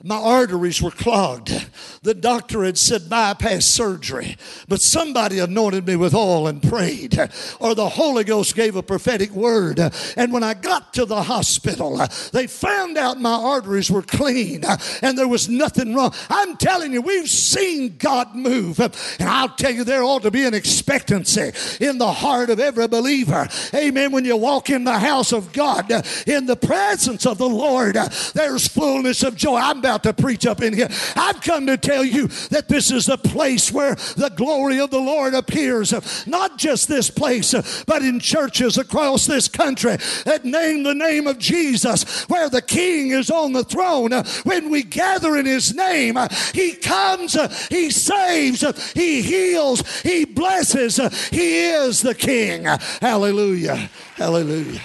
my 0.04 0.18
arteries 0.18 0.82
were 0.82 0.92
clogged. 0.92 1.70
The 2.04 2.14
doctor 2.14 2.64
had 2.64 2.78
said 2.78 3.10
bypass 3.10 3.66
surgery, 3.66 4.38
but 4.68 4.82
somebody 4.82 5.40
anointed 5.40 5.88
me 5.88 5.96
with 5.96 6.14
oil 6.14 6.48
and 6.48 6.62
prayed, 6.62 7.18
or 7.60 7.74
the 7.74 7.90
Holy 7.90 8.24
Ghost 8.24 8.56
gave 8.56 8.76
a 8.76 8.84
prophetic 8.84 9.32
word. 9.32 9.80
And 10.16 10.32
when 10.32 10.44
I 10.44 10.54
got 10.54 10.94
to 10.96 11.06
the 11.06 11.24
hospital, 11.24 12.00
they 12.34 12.48
found 12.48 12.98
out 12.98 13.20
my 13.20 13.34
arteries 13.34 13.90
were 13.90 14.02
clean 14.02 14.64
and 15.02 15.18
there 15.18 15.28
was 15.28 15.50
nothing 15.50 15.96
wrong. 15.96 16.14
I'm 16.30 16.58
telling 16.58 16.94
you, 16.94 17.02
we've 17.02 17.30
seen 17.30 17.98
God 17.98 18.36
move. 18.36 18.80
And 18.80 18.94
I'll 19.22 19.50
tell 19.50 19.72
you, 19.72 19.84
there 19.84 20.04
ought 20.04 20.24
to 20.24 20.32
be 20.32 20.46
an 20.46 20.54
expectancy 20.54 21.52
in 21.80 21.98
the 21.98 22.12
heart 22.12 22.50
of 22.50 22.60
every 22.60 22.88
believer. 22.88 23.48
Amen. 23.74 24.12
When 24.12 24.26
you 24.26 24.38
walk 24.38 24.70
in 24.70 24.84
the 24.84 25.00
house 25.00 25.32
of 25.32 25.54
God, 25.54 25.92
in 26.28 26.46
the 26.46 26.56
presence 26.56 27.26
of 27.26 27.38
the 27.38 27.50
Lord, 27.50 27.98
there's 28.34 28.68
fullness 28.68 29.24
of 29.24 29.36
joy. 29.36 29.58
I'm 29.58 29.82
about 29.96 30.16
to 30.16 30.22
preach 30.22 30.46
up 30.46 30.62
in 30.62 30.74
here. 30.74 30.90
I've 31.16 31.42
come 31.42 31.68
to 31.68 31.78
tell 31.78 32.04
you 32.04 32.28
that 32.50 32.68
this 32.68 32.92
is 32.92 33.08
a 33.08 33.18
place 33.18 33.72
where 33.72 33.96
the 33.96 34.32
glory 34.36 34.80
of 34.80 34.90
the 34.90 35.00
Lord 35.00 35.34
appears. 35.34 35.94
Not 36.28 36.58
just 36.58 36.88
this 36.88 37.10
place, 37.10 37.54
but 37.86 38.02
in 38.02 38.20
churches 38.20 38.78
across 38.78 39.26
this 39.26 39.48
country 39.48 39.98
that 40.26 40.44
name 40.44 40.84
the 40.84 40.94
name 40.94 41.28
of 41.28 41.40
Jesus, 41.40 42.24
where 42.28 42.50
the 42.50 42.62
King 42.62 43.12
is 43.12 43.32
on 43.32 43.54
the 43.54 43.64
throne. 43.64 44.12
When 44.44 44.70
we 44.70 44.84
gather 44.84 45.38
in 45.38 45.46
His 45.46 45.74
name, 45.74 46.18
He 46.54 46.74
comes, 46.74 47.38
He 47.70 47.90
saves, 47.90 48.92
He 48.94 49.22
heals, 49.22 50.02
He 50.02 50.26
blesses. 50.26 50.98
He 51.30 51.60
is 51.68 52.02
the 52.02 52.16
King. 52.16 52.66
Hallelujah. 53.02 53.90
Hallelujah. 54.16 54.82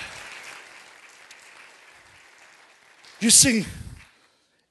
You 3.20 3.30
see, 3.30 3.66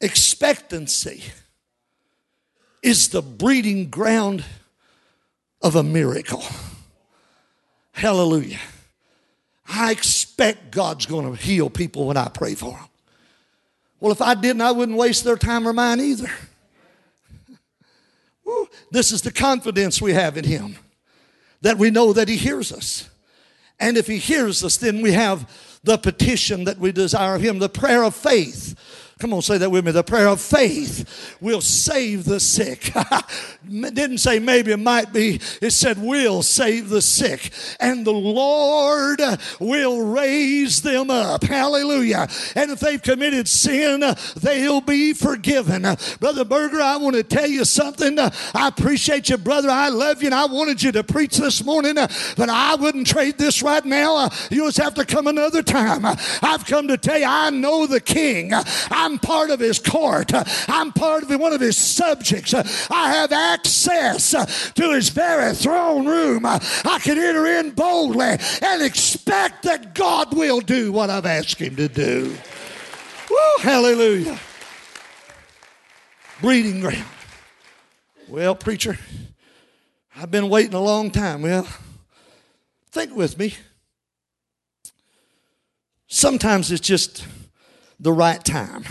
Expectancy 0.01 1.23
is 2.81 3.09
the 3.09 3.21
breeding 3.21 3.89
ground 3.89 4.45
of 5.61 5.75
a 5.75 5.83
miracle. 5.83 6.43
Hallelujah. 7.91 8.59
I 9.67 9.91
expect 9.91 10.71
God's 10.71 11.05
going 11.05 11.35
to 11.35 11.41
heal 11.41 11.69
people 11.69 12.07
when 12.07 12.17
I 12.17 12.29
pray 12.29 12.55
for 12.55 12.71
them. 12.71 12.85
Well, 13.99 14.11
if 14.11 14.21
I 14.21 14.33
didn't, 14.33 14.61
I 14.61 14.71
wouldn't 14.71 14.97
waste 14.97 15.25
their 15.25 15.35
time 15.35 15.67
or 15.67 15.73
mine 15.73 15.99
either. 15.99 16.29
This 18.91 19.11
is 19.11 19.21
the 19.21 19.31
confidence 19.31 20.01
we 20.01 20.13
have 20.13 20.35
in 20.35 20.43
Him 20.43 20.75
that 21.61 21.77
we 21.77 21.91
know 21.91 22.13
that 22.13 22.27
He 22.27 22.35
hears 22.35 22.71
us. 22.71 23.07
And 23.79 23.95
if 23.95 24.07
He 24.07 24.17
hears 24.17 24.63
us, 24.63 24.77
then 24.77 25.03
we 25.03 25.11
have 25.11 25.47
the 25.83 25.99
petition 25.99 26.63
that 26.63 26.79
we 26.79 26.91
desire 26.91 27.35
of 27.35 27.41
Him, 27.43 27.59
the 27.59 27.69
prayer 27.69 28.03
of 28.03 28.15
faith 28.15 28.75
Come 29.19 29.33
on, 29.33 29.41
say 29.41 29.57
that 29.57 29.69
with 29.69 29.85
me. 29.85 29.91
The 29.91 30.01
prayer 30.01 30.29
of 30.29 30.39
faith 30.39 31.35
will 31.41 31.59
save 31.59 32.23
the 32.23 32.39
sick. 32.39 32.93
Didn't 33.69 34.19
say 34.19 34.39
maybe 34.39 34.71
it 34.71 34.77
might 34.77 35.11
be, 35.11 35.41
it 35.61 35.71
said 35.71 36.01
will 36.01 36.41
save 36.41 36.87
the 36.87 37.01
sick. 37.01 37.51
And 37.81 38.07
the 38.07 38.13
Lord 38.13 39.21
will 39.59 40.05
raise 40.05 40.81
them 40.81 41.11
up. 41.11 41.43
Hallelujah. 41.43 42.29
And 42.55 42.71
if 42.71 42.79
they've 42.79 43.01
committed 43.01 43.49
sin, 43.49 44.05
they'll 44.37 44.79
be 44.79 45.11
forgiven. 45.11 45.81
Brother 46.21 46.45
Berger, 46.45 46.79
I 46.79 46.95
want 46.95 47.17
to 47.17 47.23
tell 47.23 47.47
you 47.47 47.65
something. 47.65 48.17
I 48.17 48.69
appreciate 48.69 49.27
you, 49.27 49.37
brother. 49.37 49.69
I 49.69 49.89
love 49.89 50.21
you, 50.21 50.27
and 50.27 50.35
I 50.35 50.45
wanted 50.45 50.81
you 50.81 50.93
to 50.93 51.03
preach 51.03 51.35
this 51.35 51.65
morning, 51.65 51.95
but 51.95 52.49
I 52.49 52.75
wouldn't 52.75 53.07
trade 53.07 53.37
this 53.37 53.61
right 53.61 53.83
now. 53.83 54.29
You 54.49 54.65
just 54.67 54.77
have 54.77 54.93
to 54.93 55.05
come 55.05 55.27
another 55.27 55.61
time. 55.61 56.05
I've 56.41 56.65
come 56.65 56.87
to 56.87 56.97
tell 56.97 57.19
you, 57.19 57.25
I 57.27 57.49
know 57.49 57.85
the 57.85 57.99
King. 57.99 58.53
I 58.53 59.08
I'm 59.09 59.17
part 59.17 59.49
of 59.49 59.59
his 59.59 59.79
court. 59.79 60.31
I'm 60.69 60.91
part 60.91 61.23
of 61.23 61.39
one 61.39 61.51
of 61.51 61.61
his 61.61 61.77
subjects. 61.77 62.53
I 62.53 63.13
have 63.13 63.31
access 63.31 64.71
to 64.73 64.91
his 64.93 65.09
very 65.09 65.55
throne 65.55 66.05
room. 66.05 66.45
I 66.45 66.99
can 67.01 67.17
enter 67.17 67.47
in 67.47 67.71
boldly 67.71 68.37
and 68.61 68.83
expect 68.83 69.63
that 69.63 69.95
God 69.95 70.37
will 70.37 70.59
do 70.59 70.91
what 70.91 71.09
I've 71.09 71.25
asked 71.25 71.59
him 71.59 71.75
to 71.77 71.87
do. 71.87 72.37
Woo, 73.31 73.37
hallelujah. 73.61 74.39
Breeding 76.39 76.81
ground. 76.81 77.05
Well, 78.27 78.53
preacher, 78.53 78.99
I've 80.15 80.29
been 80.29 80.49
waiting 80.49 80.75
a 80.75 80.81
long 80.81 81.09
time. 81.09 81.41
Well, 81.41 81.67
think 82.91 83.15
with 83.15 83.39
me. 83.39 83.55
Sometimes 86.07 86.71
it's 86.71 86.87
just 86.87 87.25
the 87.99 88.13
right 88.13 88.43
time. 88.43 88.85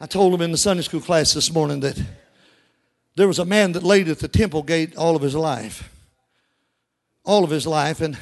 I 0.00 0.06
told 0.06 0.32
him 0.32 0.40
in 0.40 0.52
the 0.52 0.58
Sunday 0.58 0.82
school 0.82 1.00
class 1.00 1.34
this 1.34 1.52
morning 1.52 1.80
that 1.80 2.02
there 3.16 3.28
was 3.28 3.38
a 3.38 3.44
man 3.44 3.72
that 3.72 3.82
laid 3.82 4.08
at 4.08 4.18
the 4.18 4.28
temple 4.28 4.62
gate 4.62 4.96
all 4.96 5.14
of 5.14 5.22
his 5.22 5.34
life. 5.34 5.90
All 7.24 7.44
of 7.44 7.50
his 7.50 7.66
life. 7.66 8.00
And 8.00 8.16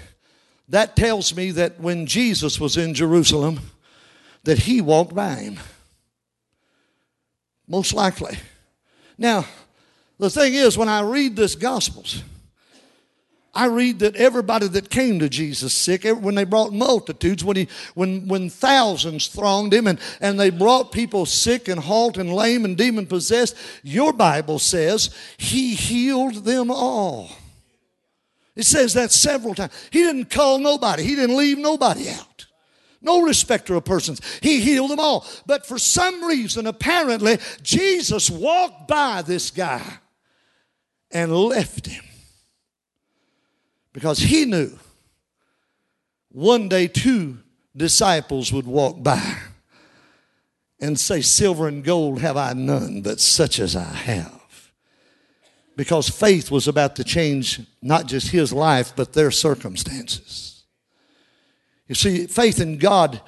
that 0.68 0.96
tells 0.96 1.37
me 1.37 1.52
that 1.52 1.78
when 1.78 2.06
Jesus 2.06 2.58
was 2.58 2.76
in 2.76 2.94
Jerusalem, 2.94 3.61
that 4.42 4.61
he 4.61 4.80
walked 4.80 5.14
by 5.14 5.37
him. 5.37 5.61
Most 7.68 7.92
likely. 7.94 8.38
Now, 9.16 9.44
the 10.18 10.30
thing 10.30 10.54
is, 10.54 10.76
when 10.76 10.88
I 10.88 11.00
read 11.02 11.37
this 11.37 11.54
Gospels, 11.54 12.24
I 13.54 13.66
read 13.66 14.00
that 14.00 14.16
everybody 14.16 14.68
that 14.68 14.90
came 14.90 15.18
to 15.18 15.28
Jesus 15.28 15.72
sick, 15.74 16.04
when 16.04 16.34
they 16.34 16.44
brought 16.44 16.72
multitudes, 16.72 17.42
when, 17.42 17.56
he, 17.56 17.68
when, 17.94 18.28
when 18.28 18.50
thousands 18.50 19.26
thronged 19.26 19.72
him 19.72 19.87
and, 19.87 19.98
and 20.20 20.38
they 20.38 20.50
brought 20.50 20.92
people 20.92 21.26
sick 21.26 21.66
and 21.66 21.80
halt 21.80 22.18
and 22.18 22.32
lame 22.32 22.64
and 22.64 22.76
demon 22.76 23.06
possessed, 23.06 23.56
your 23.82 24.12
Bible 24.12 24.58
says 24.58 25.14
he 25.38 25.74
healed 25.74 26.44
them 26.44 26.70
all. 26.70 27.30
It 28.54 28.66
says 28.66 28.94
that 28.94 29.12
several 29.12 29.54
times. 29.54 29.72
He 29.90 30.00
didn't 30.00 30.30
call 30.30 30.58
nobody, 30.58 31.02
he 31.04 31.14
didn't 31.14 31.37
leave 31.37 31.58
nobody 31.58 32.11
out. 32.11 32.46
No 33.00 33.22
respecter 33.22 33.76
of 33.76 33.84
persons. 33.84 34.20
He 34.42 34.61
healed 34.61 34.90
them 34.90 34.98
all. 34.98 35.24
But 35.46 35.64
for 35.64 35.78
some 35.78 36.24
reason, 36.24 36.66
apparently, 36.66 37.38
Jesus 37.62 38.28
walked 38.28 38.88
by 38.88 39.22
this 39.22 39.52
guy 39.52 39.82
and 41.12 41.32
left 41.32 41.87
him 41.87 42.02
because 43.92 44.18
he 44.18 44.44
knew 44.44 44.79
one 46.31 46.68
day 46.68 46.87
two 46.87 47.38
disciples 47.77 48.53
would 48.53 48.66
walk 48.66 49.03
by 49.03 49.38
and 50.81 50.98
say, 50.98 51.20
Silver 51.20 51.66
and 51.68 51.83
gold 51.83 52.20
have 52.20 52.37
I 52.37 52.53
none, 52.53 53.03
but 53.03 53.18
such 53.20 53.59
as 53.59 53.74
I 53.74 53.83
have. 53.83 54.38
because 55.77 56.09
faith 56.09 56.51
was 56.51 56.66
about 56.66 56.96
to 56.96 57.05
change 57.05 57.61
not 57.81 58.07
just 58.07 58.31
his 58.33 58.53
life, 58.53 58.92
but 58.96 59.12
their 59.12 59.31
circumstances. 59.31 60.64
You 61.87 61.94
see, 61.94 62.27
faith 62.27 62.61
in 62.61 62.79
God 62.79 63.20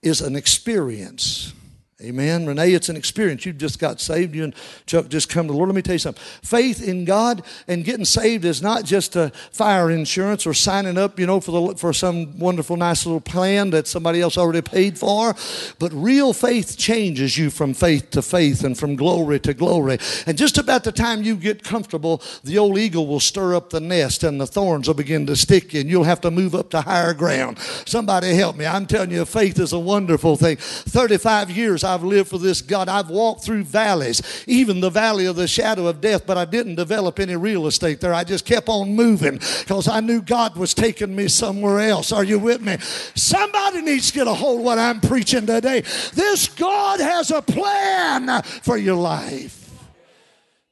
is 0.00 0.20
an 0.20 0.36
experience. 0.36 1.52
Amen. 2.00 2.46
Renee, 2.46 2.74
it's 2.74 2.88
an 2.88 2.94
experience. 2.94 3.44
You've 3.44 3.58
just 3.58 3.80
got 3.80 4.00
saved. 4.00 4.32
You 4.32 4.44
and 4.44 4.54
Chuck 4.86 5.08
just 5.08 5.28
come 5.28 5.48
to 5.48 5.52
the 5.52 5.56
Lord. 5.58 5.68
Let 5.68 5.74
me 5.74 5.82
tell 5.82 5.96
you 5.96 5.98
something. 5.98 6.22
Faith 6.42 6.80
in 6.80 7.04
God 7.04 7.42
and 7.66 7.84
getting 7.84 8.04
saved 8.04 8.44
is 8.44 8.62
not 8.62 8.84
just 8.84 9.16
a 9.16 9.30
fire 9.50 9.90
insurance 9.90 10.46
or 10.46 10.54
signing 10.54 10.96
up, 10.96 11.18
you 11.18 11.26
know, 11.26 11.40
for, 11.40 11.50
the, 11.50 11.76
for 11.76 11.92
some 11.92 12.38
wonderful, 12.38 12.76
nice 12.76 13.04
little 13.04 13.20
plan 13.20 13.70
that 13.70 13.88
somebody 13.88 14.20
else 14.20 14.38
already 14.38 14.62
paid 14.62 14.96
for. 14.96 15.34
But 15.80 15.92
real 15.92 16.32
faith 16.32 16.78
changes 16.78 17.36
you 17.36 17.50
from 17.50 17.74
faith 17.74 18.10
to 18.10 18.22
faith 18.22 18.62
and 18.62 18.78
from 18.78 18.94
glory 18.94 19.40
to 19.40 19.52
glory. 19.52 19.98
And 20.24 20.38
just 20.38 20.56
about 20.56 20.84
the 20.84 20.92
time 20.92 21.24
you 21.24 21.34
get 21.34 21.64
comfortable, 21.64 22.22
the 22.44 22.58
old 22.58 22.78
eagle 22.78 23.08
will 23.08 23.18
stir 23.18 23.56
up 23.56 23.70
the 23.70 23.80
nest 23.80 24.22
and 24.22 24.40
the 24.40 24.46
thorns 24.46 24.86
will 24.86 24.94
begin 24.94 25.26
to 25.26 25.34
stick 25.34 25.74
you 25.74 25.80
and 25.80 25.90
you'll 25.90 26.04
have 26.04 26.20
to 26.20 26.30
move 26.30 26.54
up 26.54 26.70
to 26.70 26.80
higher 26.80 27.12
ground. 27.12 27.58
Somebody 27.58 28.34
help 28.34 28.54
me. 28.54 28.66
I'm 28.66 28.86
telling 28.86 29.10
you, 29.10 29.24
faith 29.24 29.58
is 29.58 29.72
a 29.72 29.80
wonderful 29.80 30.36
thing. 30.36 30.58
35 30.58 31.50
years 31.50 31.82
I've 31.88 32.04
lived 32.04 32.28
for 32.28 32.38
this 32.38 32.60
God. 32.62 32.88
I've 32.88 33.10
walked 33.10 33.42
through 33.44 33.64
valleys, 33.64 34.44
even 34.46 34.80
the 34.80 34.90
valley 34.90 35.26
of 35.26 35.36
the 35.36 35.48
shadow 35.48 35.86
of 35.86 36.00
death, 36.00 36.26
but 36.26 36.36
I 36.36 36.44
didn't 36.44 36.74
develop 36.74 37.18
any 37.18 37.34
real 37.34 37.66
estate 37.66 38.00
there. 38.00 38.14
I 38.14 38.24
just 38.24 38.44
kept 38.44 38.68
on 38.68 38.94
moving 38.94 39.38
because 39.38 39.88
I 39.88 40.00
knew 40.00 40.20
God 40.20 40.56
was 40.56 40.74
taking 40.74 41.16
me 41.16 41.28
somewhere 41.28 41.80
else. 41.80 42.12
Are 42.12 42.24
you 42.24 42.38
with 42.38 42.60
me? 42.60 42.76
Somebody 43.14 43.82
needs 43.82 44.08
to 44.08 44.14
get 44.14 44.26
a 44.26 44.34
hold 44.34 44.60
of 44.60 44.64
what 44.64 44.78
I'm 44.78 45.00
preaching 45.00 45.46
today. 45.46 45.80
This 46.14 46.48
God 46.48 47.00
has 47.00 47.30
a 47.30 47.40
plan 47.42 48.42
for 48.42 48.76
your 48.76 48.96
life. 48.96 49.80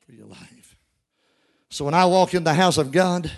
For 0.07 0.13
your 0.13 0.27
life. 0.27 0.77
So 1.71 1.85
when 1.87 1.95
I 1.95 2.05
walk 2.05 2.35
in 2.35 2.45
the 2.45 2.55
house 2.55 2.79
of 2.79 2.93
God, 2.93 3.31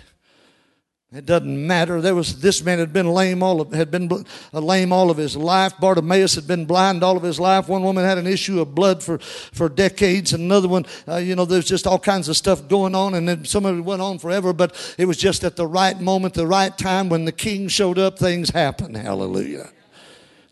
it 1.11 1.25
doesn't 1.25 1.65
matter. 1.65 2.01
There 2.01 2.13
was 2.13 2.39
this 2.39 2.63
man 2.63 2.77
had 2.77 2.93
been 2.93 3.07
lame 3.07 3.41
all 3.41 3.61
of, 3.61 3.71
had 3.71 3.89
been 3.89 4.25
lame 4.53 4.93
all 4.93 5.09
of 5.09 5.17
his 5.17 5.35
life. 5.35 5.73
Bartimaeus 5.79 6.35
had 6.35 6.45
been 6.45 6.65
blind 6.65 7.03
all 7.03 7.17
of 7.17 7.23
his 7.23 7.39
life. 7.39 7.67
One 7.67 7.81
woman 7.81 8.05
had 8.05 8.19
an 8.19 8.27
issue 8.27 8.61
of 8.61 8.75
blood 8.75 9.01
for, 9.01 9.17
for 9.17 9.69
decades, 9.69 10.33
another 10.33 10.67
one, 10.67 10.85
uh, 11.07 11.15
you 11.17 11.35
know, 11.35 11.45
there's 11.45 11.67
just 11.67 11.87
all 11.87 11.97
kinds 11.97 12.29
of 12.29 12.37
stuff 12.37 12.67
going 12.67 12.93
on, 12.93 13.15
and 13.15 13.27
then 13.27 13.43
some 13.43 13.65
of 13.65 13.75
it 13.75 13.81
went 13.81 14.03
on 14.03 14.19
forever. 14.19 14.53
But 14.53 14.75
it 14.99 15.05
was 15.05 15.17
just 15.17 15.43
at 15.43 15.55
the 15.55 15.65
right 15.65 15.99
moment, 15.99 16.35
the 16.35 16.45
right 16.45 16.77
time, 16.77 17.09
when 17.09 17.25
the 17.25 17.31
king 17.31 17.69
showed 17.69 17.97
up, 17.97 18.19
things 18.19 18.51
happened. 18.51 18.95
Hallelujah, 18.95 19.71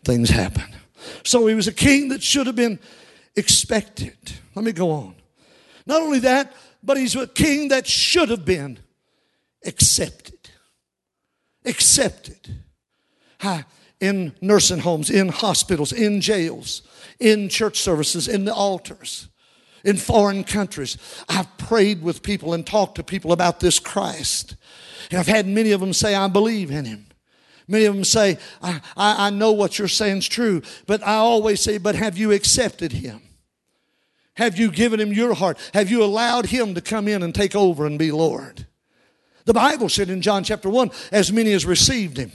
things 0.03 0.31
happened. 0.31 0.75
So 1.23 1.45
he 1.45 1.53
was 1.53 1.67
a 1.67 1.73
king 1.73 2.09
that 2.09 2.23
should 2.23 2.47
have 2.47 2.55
been 2.55 2.79
expected. 3.35 4.17
Let 4.55 4.65
me 4.65 4.71
go 4.71 4.89
on. 4.89 5.13
Not 5.85 6.01
only 6.01 6.19
that, 6.19 6.51
but 6.81 6.97
he's 6.97 7.15
a 7.15 7.27
king 7.27 7.67
that 7.67 7.85
should 7.85 8.29
have 8.29 8.43
been 8.43 8.79
accepted 9.63 10.37
accepted. 11.67 12.62
In 13.99 14.34
nursing 14.41 14.80
homes, 14.80 15.10
in 15.10 15.30
hospitals, 15.30 15.91
in 15.91 16.21
jails, 16.21 16.84
in 17.19 17.49
church 17.49 17.80
services, 17.80 18.27
in 18.27 18.45
the 18.45 18.53
altars, 18.53 19.27
in 19.84 19.97
foreign 19.97 20.43
countries. 20.43 20.97
I've 21.30 21.58
prayed 21.58 22.01
with 22.01 22.21
people 22.21 22.53
and 22.53 22.65
talked 22.65 22.95
to 22.95 23.03
people 23.03 23.32
about 23.32 23.60
this 23.60 23.80
Christ. 23.80 24.56
And 25.10 25.19
I've 25.19 25.27
had 25.27 25.47
many 25.47 25.71
of 25.71 25.80
them 25.80 25.93
say, 25.93 26.13
I 26.13 26.27
believe 26.27 26.71
in 26.71 26.86
him. 26.86 27.08
Many 27.67 27.86
of 27.86 27.95
them 27.95 28.03
say, 28.03 28.38
I, 28.62 28.82
I, 28.95 29.27
I 29.27 29.30
know 29.30 29.51
what 29.51 29.77
you're 29.77 29.88
saying 29.88 30.17
is 30.17 30.27
true. 30.27 30.62
But 30.86 31.06
I 31.06 31.15
always 31.15 31.60
say, 31.60 31.77
but 31.77 31.95
have 31.95 32.17
you 32.17 32.32
accepted 32.32 32.91
him? 32.91 33.21
Have 34.36 34.58
you 34.58 34.71
given 34.71 34.99
him 34.99 35.12
your 35.12 35.34
heart? 35.34 35.58
Have 35.73 35.89
you 35.89 36.03
allowed 36.03 36.47
him 36.47 36.75
to 36.75 36.82
come 36.82 37.08
in 37.08 37.23
and 37.23 37.34
take 37.34 37.56
over 37.56 37.86
and 37.86 37.97
be 37.97 38.12
Lord? 38.12 38.67
The 39.47 39.53
Bible 39.53 39.88
said 39.88 40.10
in 40.10 40.21
John 40.21 40.43
chapter 40.43 40.69
1, 40.69 40.91
as 41.13 41.31
many 41.31 41.53
as 41.53 41.65
received 41.65 42.17
him. 42.17 42.33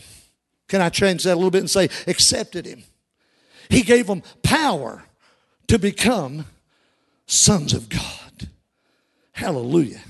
Can 0.66 0.80
I 0.80 0.88
change 0.88 1.24
that 1.24 1.34
a 1.34 1.36
little 1.36 1.50
bit 1.50 1.58
and 1.58 1.70
say, 1.70 1.90
accepted 2.06 2.64
him? 2.64 2.84
He 3.68 3.82
gave 3.82 4.06
them 4.06 4.22
power 4.42 5.04
to 5.68 5.78
become 5.78 6.46
sons 7.26 7.74
of 7.74 7.90
God. 7.90 8.48
Hallelujah. 9.32 10.00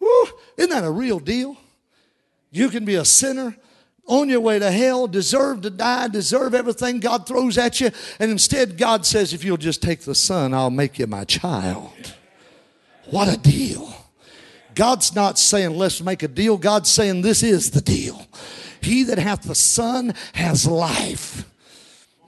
Woo, 0.00 0.24
isn't 0.56 0.70
that 0.70 0.82
a 0.82 0.90
real 0.90 1.18
deal? 1.18 1.58
You 2.50 2.70
can 2.70 2.86
be 2.86 2.94
a 2.94 3.04
sinner 3.04 3.54
on 4.06 4.30
your 4.30 4.40
way 4.40 4.58
to 4.58 4.70
hell, 4.70 5.06
deserve 5.06 5.60
to 5.60 5.70
die, 5.70 6.08
deserve 6.08 6.54
everything 6.54 7.00
God 7.00 7.26
throws 7.26 7.58
at 7.58 7.82
you, 7.82 7.90
and 8.18 8.30
instead 8.30 8.78
God 8.78 9.04
says, 9.04 9.34
if 9.34 9.44
you'll 9.44 9.58
just 9.58 9.82
take 9.82 10.00
the 10.00 10.14
Son, 10.14 10.54
I'll 10.54 10.70
make 10.70 10.98
you 10.98 11.06
my 11.06 11.24
child. 11.24 12.14
What 13.10 13.28
a 13.28 13.36
deal. 13.36 14.05
God's 14.76 15.14
not 15.14 15.38
saying, 15.38 15.76
let's 15.76 16.00
make 16.00 16.22
a 16.22 16.28
deal. 16.28 16.56
God's 16.56 16.90
saying, 16.90 17.22
this 17.22 17.42
is 17.42 17.72
the 17.72 17.80
deal. 17.80 18.26
He 18.80 19.02
that 19.04 19.18
hath 19.18 19.42
the 19.42 19.54
Son 19.56 20.14
has 20.34 20.66
life. 20.66 21.44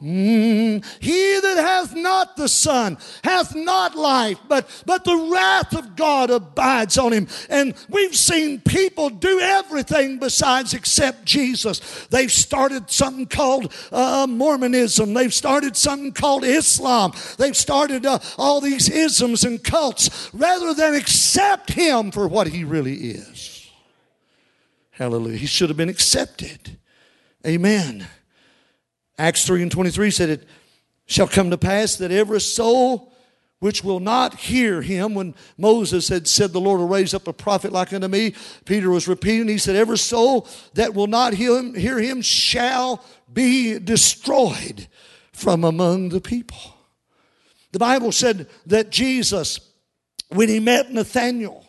Mm, 0.03 0.85
he 1.01 1.41
that 1.41 1.57
hath 1.57 1.93
not 1.97 2.37
the 2.37 2.49
Son 2.49 2.97
hath 3.25 3.57
not 3.57 3.97
life, 3.97 4.39
but, 4.47 4.69
but 4.87 5.05
the 5.05 5.29
wrath 5.33 5.77
of 5.77 5.97
God 5.97 6.31
abides 6.31 6.97
on 6.97 7.13
him. 7.13 7.27
And 7.51 7.75
we've 7.89 8.15
seen 8.15 8.61
people 8.61 9.11
do 9.11 9.41
everything 9.41 10.21
besides 10.21 10.73
accept 10.73 11.25
Jesus. 11.25 12.07
They've 12.11 12.31
started 12.31 12.91
something 12.93 13.27
called 13.27 13.75
uh, 13.91 14.29
Mormonism, 14.29 15.15
they've 15.15 15.35
started 15.35 15.77
something 15.77 16.13
called 16.13 16.45
Islam, 16.45 17.13
they've 17.37 17.57
started 17.57 18.07
uh, 18.07 18.21
all 18.37 18.61
these 18.61 18.89
isms 18.89 19.43
and 19.43 19.63
cults 19.65 20.31
rather 20.33 20.75
than 20.75 20.95
accept 20.95 21.73
him 21.73 22.13
for 22.13 22.29
what 22.29 22.47
he 22.47 22.63
really 22.63 22.95
is. 22.95 23.69
Hallelujah. 24.93 25.39
He 25.39 25.47
should 25.47 25.71
have 25.71 25.77
been 25.77 25.89
accepted. 25.89 26.79
Amen. 27.45 28.07
Acts 29.19 29.45
3 29.47 29.63
and 29.63 29.73
23 29.73 30.11
said, 30.11 30.29
It 30.31 30.49
shall 31.07 31.29
come 31.29 31.51
to 31.51 31.59
pass 31.59 31.97
that 31.97 32.13
every 32.13 32.41
soul 32.41 33.13
which 33.61 33.83
will 33.83 33.99
not 33.99 34.35
hear 34.35 34.83
him, 34.83 35.15
when 35.15 35.35
Moses 35.57 36.09
had 36.09 36.29
said, 36.29 36.53
The 36.53 36.61
Lord 36.61 36.79
will 36.79 36.87
raise 36.87 37.13
up 37.13 37.27
a 37.27 37.33
prophet 37.33 37.73
like 37.73 37.93
unto 37.93 38.07
me, 38.07 38.35
Peter 38.65 38.89
was 38.89 39.09
repeating, 39.09 39.49
he 39.49 39.59
said, 39.59 39.75
Every 39.75 39.99
soul 39.99 40.47
that 40.75 40.95
will 40.95 41.09
not 41.09 41.35
hear 41.35 41.59
him, 41.59 41.75
hear 41.75 41.99
him 41.99 42.23
shall 42.23 43.05
be 43.33 43.79
destroyed 43.81 44.87
from 45.33 45.65
among 45.65 46.11
the 46.11 46.21
people. 46.21 46.77
The 47.73 47.81
Bible 47.81 48.13
said 48.13 48.49
that 48.67 48.91
Jesus, 48.91 49.59
when 50.29 50.49
he 50.49 50.61
met 50.61 50.93
Nathanael, 50.93 51.67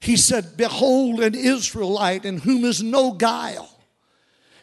he 0.00 0.16
said, 0.16 0.56
Behold, 0.56 1.20
an 1.20 1.34
Israelite 1.34 2.24
in 2.24 2.38
whom 2.38 2.64
is 2.64 2.82
no 2.82 3.12
guile. 3.12 3.70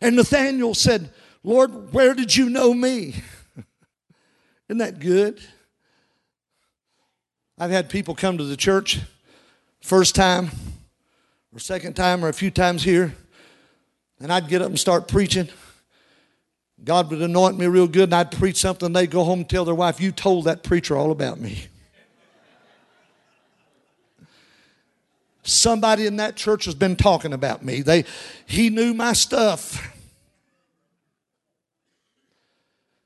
And 0.01 0.15
Nathanael 0.15 0.73
said, 0.73 1.11
Lord, 1.43 1.91
where 1.93 2.13
did 2.13 2.35
you 2.35 2.49
know 2.49 2.73
me? 2.73 3.15
Isn't 4.69 4.77
that 4.77 4.99
good? 4.99 5.41
I've 7.57 7.71
had 7.71 7.89
people 7.89 8.15
come 8.15 8.37
to 8.37 8.43
the 8.43 8.57
church 8.57 8.99
first 9.81 10.15
time 10.15 10.51
or 11.53 11.59
second 11.59 11.95
time 11.95 12.23
or 12.23 12.29
a 12.29 12.33
few 12.33 12.49
times 12.49 12.83
here, 12.83 13.13
and 14.19 14.31
I'd 14.31 14.47
get 14.47 14.61
up 14.61 14.69
and 14.69 14.79
start 14.79 15.07
preaching. 15.07 15.49
God 16.83 17.09
would 17.11 17.21
anoint 17.21 17.57
me 17.57 17.67
real 17.67 17.87
good, 17.87 18.05
and 18.05 18.15
I'd 18.15 18.31
preach 18.31 18.57
something. 18.57 18.91
They'd 18.91 19.11
go 19.11 19.23
home 19.23 19.39
and 19.39 19.49
tell 19.49 19.65
their 19.65 19.75
wife, 19.75 20.01
You 20.01 20.11
told 20.11 20.45
that 20.45 20.63
preacher 20.63 20.97
all 20.97 21.11
about 21.11 21.39
me. 21.39 21.67
Somebody 25.43 26.07
in 26.07 26.15
that 26.17 26.37
church 26.37 26.65
has 26.65 26.75
been 26.75 26.95
talking 26.95 27.33
about 27.33 27.63
me. 27.63 27.81
They, 27.81 28.05
he 28.45 28.69
knew 28.69 28.93
my 28.93 29.11
stuff. 29.11 29.92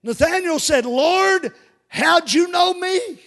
Nathanael 0.03 0.59
said, 0.59 0.85
Lord, 0.85 1.53
how'd 1.87 2.31
you 2.31 2.47
know 2.49 2.73
me? 2.73 3.19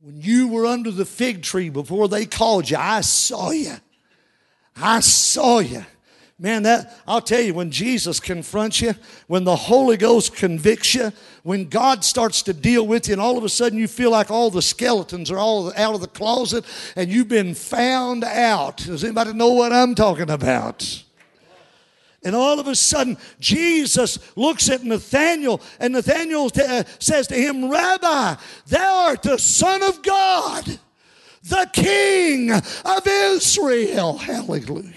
When 0.00 0.20
you 0.20 0.48
were 0.48 0.66
under 0.66 0.90
the 0.90 1.06
fig 1.06 1.42
tree 1.42 1.70
before 1.70 2.08
they 2.08 2.26
called 2.26 2.68
you, 2.68 2.76
I 2.76 3.00
saw 3.00 3.50
you. 3.50 3.74
I 4.76 5.00
saw 5.00 5.60
you. 5.60 5.84
Man, 6.38 6.64
that 6.64 6.92
I'll 7.06 7.20
tell 7.20 7.40
you, 7.40 7.54
when 7.54 7.70
Jesus 7.70 8.18
confronts 8.18 8.80
you, 8.80 8.94
when 9.28 9.44
the 9.44 9.54
Holy 9.54 9.96
Ghost 9.96 10.34
convicts 10.34 10.94
you, 10.94 11.12
when 11.44 11.68
God 11.68 12.04
starts 12.04 12.42
to 12.42 12.52
deal 12.52 12.86
with 12.86 13.06
you, 13.06 13.14
and 13.14 13.20
all 13.22 13.38
of 13.38 13.44
a 13.44 13.48
sudden 13.48 13.78
you 13.78 13.86
feel 13.86 14.10
like 14.10 14.32
all 14.32 14.50
the 14.50 14.60
skeletons 14.60 15.30
are 15.30 15.38
all 15.38 15.72
out 15.76 15.94
of 15.94 16.00
the 16.00 16.08
closet 16.08 16.64
and 16.96 17.08
you've 17.08 17.28
been 17.28 17.54
found 17.54 18.24
out. 18.24 18.78
Does 18.78 19.04
anybody 19.04 19.32
know 19.32 19.52
what 19.52 19.72
I'm 19.72 19.94
talking 19.94 20.28
about? 20.28 21.04
And 22.24 22.34
all 22.34 22.58
of 22.58 22.66
a 22.66 22.74
sudden, 22.74 23.18
Jesus 23.38 24.18
looks 24.36 24.70
at 24.70 24.82
Nathanael, 24.82 25.60
and 25.78 25.92
Nathanael 25.92 26.50
t- 26.50 26.62
uh, 26.62 26.84
says 26.98 27.26
to 27.28 27.34
him, 27.34 27.70
Rabbi, 27.70 28.36
thou 28.66 29.06
art 29.08 29.22
the 29.22 29.38
Son 29.38 29.82
of 29.82 30.02
God, 30.02 30.78
the 31.42 31.68
King 31.72 32.50
of 32.52 33.06
Israel. 33.06 34.16
Hallelujah. 34.16 34.92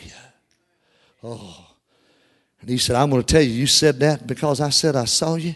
Oh. 1.22 1.66
And 2.62 2.70
he 2.70 2.78
said, 2.78 2.96
I'm 2.96 3.10
going 3.10 3.22
to 3.22 3.34
tell 3.34 3.42
you, 3.42 3.52
you 3.52 3.68
said 3.68 4.00
that 4.00 4.26
because 4.26 4.62
I 4.62 4.70
said 4.70 4.96
I 4.96 5.06
saw 5.06 5.36
you. 5.36 5.56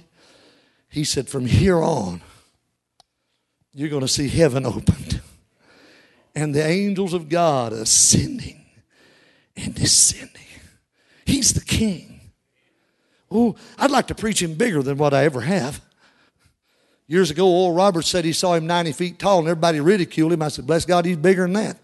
He 0.89 1.05
said, 1.05 1.29
From 1.29 1.45
here 1.45 1.81
on, 1.81 2.21
you're 3.73 3.89
going 3.89 4.01
to 4.01 4.07
see 4.07 4.27
heaven 4.27 4.65
opened 4.65 5.21
and 6.35 6.53
the 6.55 6.65
angels 6.65 7.13
of 7.13 7.29
God 7.29 7.73
ascending 7.73 8.65
and 9.55 9.75
descending. 9.75 10.40
He's 11.31 11.53
the 11.53 11.61
king. 11.61 12.19
Oh, 13.31 13.55
I'd 13.77 13.89
like 13.89 14.07
to 14.07 14.15
preach 14.15 14.41
him 14.41 14.55
bigger 14.55 14.83
than 14.83 14.97
what 14.97 15.13
I 15.13 15.23
ever 15.23 15.39
have. 15.39 15.79
Years 17.07 17.31
ago, 17.31 17.47
Oral 17.47 17.73
Roberts 17.73 18.09
said 18.09 18.25
he 18.25 18.33
saw 18.33 18.53
him 18.53 18.67
90 18.67 18.91
feet 18.91 19.17
tall 19.17 19.39
and 19.39 19.47
everybody 19.47 19.79
ridiculed 19.79 20.33
him. 20.33 20.41
I 20.41 20.49
said, 20.49 20.67
Bless 20.67 20.83
God, 20.83 21.05
he's 21.05 21.15
bigger 21.15 21.43
than 21.43 21.53
that. 21.53 21.77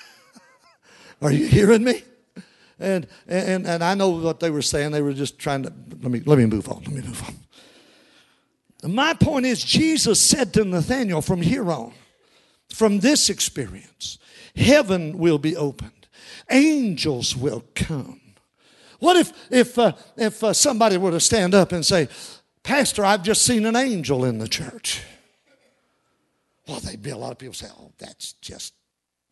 Are 1.22 1.32
you 1.32 1.46
hearing 1.46 1.82
me? 1.82 2.02
And, 2.78 3.06
and, 3.26 3.66
and 3.66 3.82
I 3.82 3.94
know 3.94 4.10
what 4.10 4.40
they 4.40 4.50
were 4.50 4.60
saying. 4.60 4.92
They 4.92 5.00
were 5.00 5.14
just 5.14 5.38
trying 5.38 5.62
to, 5.62 5.72
let 6.02 6.12
me, 6.12 6.20
let 6.26 6.36
me 6.36 6.44
move 6.44 6.68
on. 6.68 6.82
Let 6.82 6.92
me 6.92 7.00
move 7.00 7.22
on. 8.82 8.94
My 8.94 9.14
point 9.14 9.46
is, 9.46 9.64
Jesus 9.64 10.20
said 10.20 10.52
to 10.54 10.64
Nathanael 10.64 11.22
from 11.22 11.40
here 11.40 11.70
on, 11.70 11.94
from 12.68 13.00
this 13.00 13.30
experience, 13.30 14.18
heaven 14.54 15.16
will 15.16 15.38
be 15.38 15.56
opened, 15.56 16.06
angels 16.50 17.34
will 17.34 17.64
come. 17.74 18.20
What 18.98 19.16
if, 19.16 19.32
if, 19.50 19.78
uh, 19.78 19.92
if 20.16 20.42
uh, 20.42 20.52
somebody 20.52 20.96
were 20.96 21.10
to 21.10 21.20
stand 21.20 21.54
up 21.54 21.72
and 21.72 21.84
say, 21.84 22.08
Pastor, 22.62 23.04
I've 23.04 23.22
just 23.22 23.42
seen 23.42 23.66
an 23.66 23.76
angel 23.76 24.24
in 24.24 24.38
the 24.38 24.48
church. 24.48 25.02
Well, 26.66 26.80
there'd 26.80 27.02
be 27.02 27.10
a 27.10 27.16
lot 27.16 27.30
of 27.30 27.38
people 27.38 27.54
say, 27.54 27.68
oh, 27.78 27.92
that's 27.98 28.32
just 28.34 28.74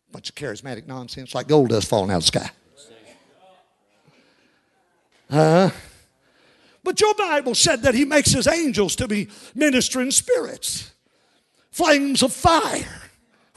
a 0.09 0.13
bunch 0.13 0.29
of 0.29 0.35
charismatic 0.35 0.87
nonsense, 0.87 1.35
like 1.35 1.47
gold 1.47 1.69
dust 1.69 1.89
falling 1.89 2.11
out 2.11 2.17
of 2.17 2.21
the 2.23 2.27
sky. 2.27 2.49
Uh, 5.29 5.69
but 6.83 7.01
your 7.01 7.15
Bible 7.15 7.55
said 7.55 7.81
that 7.81 7.95
he 7.95 8.05
makes 8.05 8.31
his 8.31 8.47
angels 8.47 8.95
to 8.97 9.07
be 9.07 9.27
ministering 9.55 10.11
spirits, 10.11 10.91
flames 11.71 12.21
of 12.21 12.31
fire. 12.31 13.01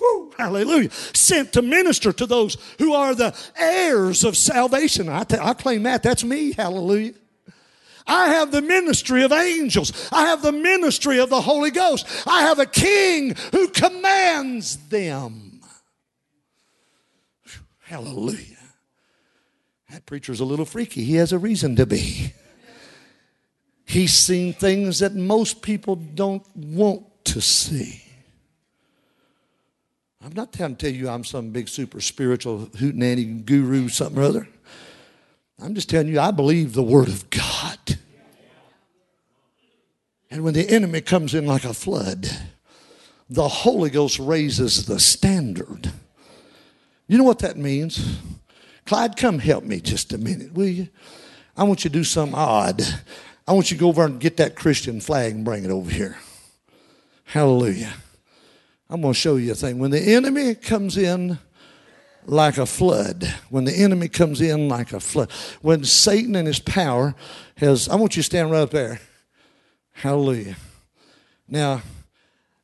Woo, 0.00 0.32
hallelujah. 0.37 0.90
Sent 0.90 1.52
to 1.54 1.62
minister 1.62 2.12
to 2.12 2.26
those 2.26 2.56
who 2.78 2.94
are 2.94 3.14
the 3.14 3.37
heirs 3.56 4.24
of 4.24 4.37
salvation. 4.37 5.08
I, 5.08 5.24
t- 5.24 5.37
I 5.40 5.54
claim 5.54 5.82
that. 5.84 6.02
That's 6.02 6.24
me. 6.24 6.52
Hallelujah. 6.52 7.14
I 8.06 8.28
have 8.28 8.50
the 8.52 8.62
ministry 8.62 9.22
of 9.22 9.32
angels. 9.32 10.08
I 10.11 10.26
have 10.26 10.40
the 10.40 10.52
ministry 10.52 11.18
of 11.18 11.28
the 11.28 11.42
Holy 11.42 11.70
Ghost. 11.70 12.06
I 12.26 12.42
have 12.42 12.58
a 12.58 12.66
king 12.66 13.34
who 13.52 13.68
commands 13.68 14.76
them. 14.88 15.61
Hallelujah. 17.80 18.56
That 19.90 20.06
preacher's 20.06 20.40
a 20.40 20.44
little 20.44 20.64
freaky. 20.64 21.04
He 21.04 21.14
has 21.16 21.32
a 21.32 21.38
reason 21.38 21.76
to 21.76 21.87
be. 21.87 22.32
He's 23.84 24.12
seen 24.12 24.52
things 24.52 24.98
that 24.98 25.14
most 25.14 25.62
people 25.62 25.96
don't 25.96 26.46
want 26.54 27.04
to 27.24 27.40
see. 27.40 28.02
I'm 30.24 30.33
not 30.35 30.52
trying 30.52 30.74
to 30.76 30.87
tell 30.87 30.94
you 30.94 31.09
I'm 31.09 31.24
some 31.24 31.50
big 31.50 31.68
super 31.68 32.00
spiritual 32.00 32.66
hootenanny 32.66 33.44
guru, 33.44 33.88
something 33.88 34.18
or 34.18 34.26
other. 34.26 34.48
I'm 35.61 35.74
just 35.74 35.88
telling 35.88 36.09
you 36.09 36.20
I 36.20 36.31
believe 36.31 36.74
the 36.74 36.83
Word 36.83 37.09
of 37.09 37.31
God. 37.31 37.98
And 40.31 40.44
when 40.44 40.54
the 40.54 40.68
enemy 40.68 41.00
comes 41.00 41.35
in 41.35 41.46
like 41.46 41.64
a 41.64 41.72
flood, 41.72 42.28
the 43.31 43.48
Holy 43.48 43.90
Ghost 43.90 44.18
raises 44.18 44.87
the 44.87 45.00
standard. 45.00 45.92
You 47.07 47.16
know 47.16 47.24
what 47.24 47.38
that 47.40 47.57
means? 47.57 48.18
Clyde, 48.87 49.16
come 49.16 49.38
help 49.38 49.64
me 49.64 49.81
just 49.81 50.12
a 50.12 50.18
minute, 50.18 50.52
will 50.52 50.66
you? 50.66 50.88
I 51.57 51.64
want 51.64 51.85
you 51.85 51.90
to 51.90 51.94
do 51.94 52.04
something 52.04 52.37
odd. 52.37 52.83
I 53.46 53.52
want 53.52 53.70
you 53.70 53.76
to 53.76 53.81
go 53.81 53.88
over 53.88 54.04
and 54.04 54.20
get 54.20 54.37
that 54.37 54.57
Christian 54.57 55.00
flag 55.00 55.35
and 55.35 55.44
bring 55.44 55.64
it 55.64 55.70
over 55.70 55.90
here. 55.90 56.18
Hallelujah. 57.24 57.92
I'm 58.90 59.03
going 59.03 59.12
to 59.12 59.18
show 59.18 59.37
you 59.37 59.53
a 59.53 59.55
thing. 59.55 59.79
When 59.79 59.90
the 59.90 60.01
enemy 60.01 60.55
comes 60.55 60.96
in 60.96 61.38
like 62.24 62.59
a 62.59 62.66
flood, 62.66 63.24
when 63.51 63.64
the 63.64 63.72
enemy 63.72 64.09
comes 64.09 64.40
in 64.40 64.68
like 64.68 64.92
a 64.92 65.01
flood, 65.01 65.31
when 65.61 65.85
Satan 65.85 66.35
and 66.37 66.46
his 66.46 66.59
power 66.59 67.14
has, 67.57 67.88
I 67.88 67.96
want 67.96 68.16
you 68.16 68.22
to 68.22 68.27
stand 68.27 68.51
right 68.51 68.61
up 68.61 68.70
there. 68.70 69.01
Hallelujah. 69.92 70.57
Now, 71.48 71.83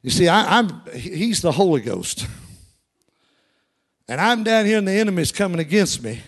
you 0.03 0.11
see, 0.11 0.29
I, 0.29 0.59
am 0.59 0.83
he's 0.95 1.41
the 1.41 1.53
Holy 1.53 1.81
Ghost. 1.81 2.27
And 4.09 4.21
I'm 4.21 4.45
down 4.45 4.67
here 4.67 4.79
and 4.79 4.87
the 4.87 4.93
enemy's 4.93 5.33
coming 5.33 5.61
against 5.61 6.03
me. 6.03 6.21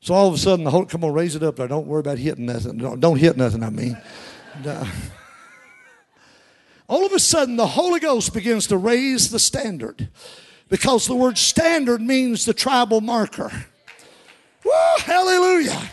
So 0.00 0.14
all 0.14 0.28
of 0.28 0.34
a 0.34 0.38
sudden, 0.38 0.64
the 0.64 0.70
Holy, 0.70 0.86
come 0.86 1.04
on, 1.04 1.12
raise 1.12 1.36
it 1.36 1.42
up 1.42 1.56
there. 1.56 1.68
Don't 1.68 1.86
worry 1.86 2.00
about 2.00 2.18
hitting 2.18 2.46
nothing. 2.46 2.78
Don't, 2.78 3.00
don't 3.00 3.18
hit 3.18 3.36
nothing, 3.36 3.62
I 3.62 3.70
mean. 3.70 3.96
All 6.88 7.06
of 7.06 7.12
a 7.12 7.18
sudden, 7.18 7.56
the 7.56 7.66
Holy 7.66 8.00
Ghost 8.00 8.34
begins 8.34 8.66
to 8.68 8.76
raise 8.76 9.30
the 9.30 9.38
standard 9.38 10.08
because 10.68 11.06
the 11.06 11.14
word 11.14 11.38
standard 11.38 12.00
means 12.00 12.44
the 12.44 12.54
tribal 12.54 13.00
marker. 13.00 13.66
Woo, 14.64 14.72
hallelujah. 14.98 15.90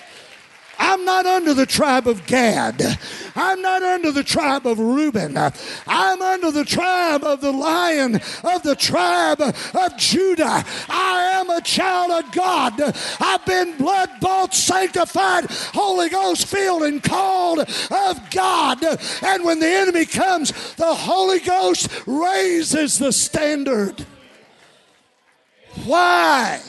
I'm 0.79 1.03
not 1.03 1.25
under 1.25 1.53
the 1.53 1.65
tribe 1.65 2.07
of 2.07 2.25
Gad. 2.25 2.97
I'm 3.35 3.61
not 3.61 3.83
under 3.83 4.11
the 4.11 4.23
tribe 4.23 4.65
of 4.65 4.79
Reuben. 4.79 5.37
I'm 5.37 6.21
under 6.21 6.51
the 6.51 6.63
tribe 6.63 7.23
of 7.23 7.41
the 7.41 7.51
lion 7.51 8.15
of 8.15 8.63
the 8.63 8.75
tribe 8.75 9.41
of 9.41 9.97
Judah. 9.97 10.63
I 10.87 11.31
am 11.33 11.49
a 11.49 11.61
child 11.61 12.23
of 12.23 12.31
God. 12.31 12.81
I've 13.19 13.45
been 13.45 13.77
blood 13.77 14.09
bought, 14.21 14.55
sanctified, 14.55 15.47
Holy 15.73 16.09
Ghost 16.09 16.47
filled, 16.47 16.83
and 16.83 17.03
called 17.03 17.59
of 17.59 18.29
God. 18.31 18.83
And 19.21 19.43
when 19.43 19.59
the 19.59 19.67
enemy 19.67 20.05
comes, 20.05 20.75
the 20.75 20.95
Holy 20.95 21.39
Ghost 21.39 21.89
raises 22.07 22.97
the 22.97 23.11
standard. 23.11 24.05
Why? 25.83 26.61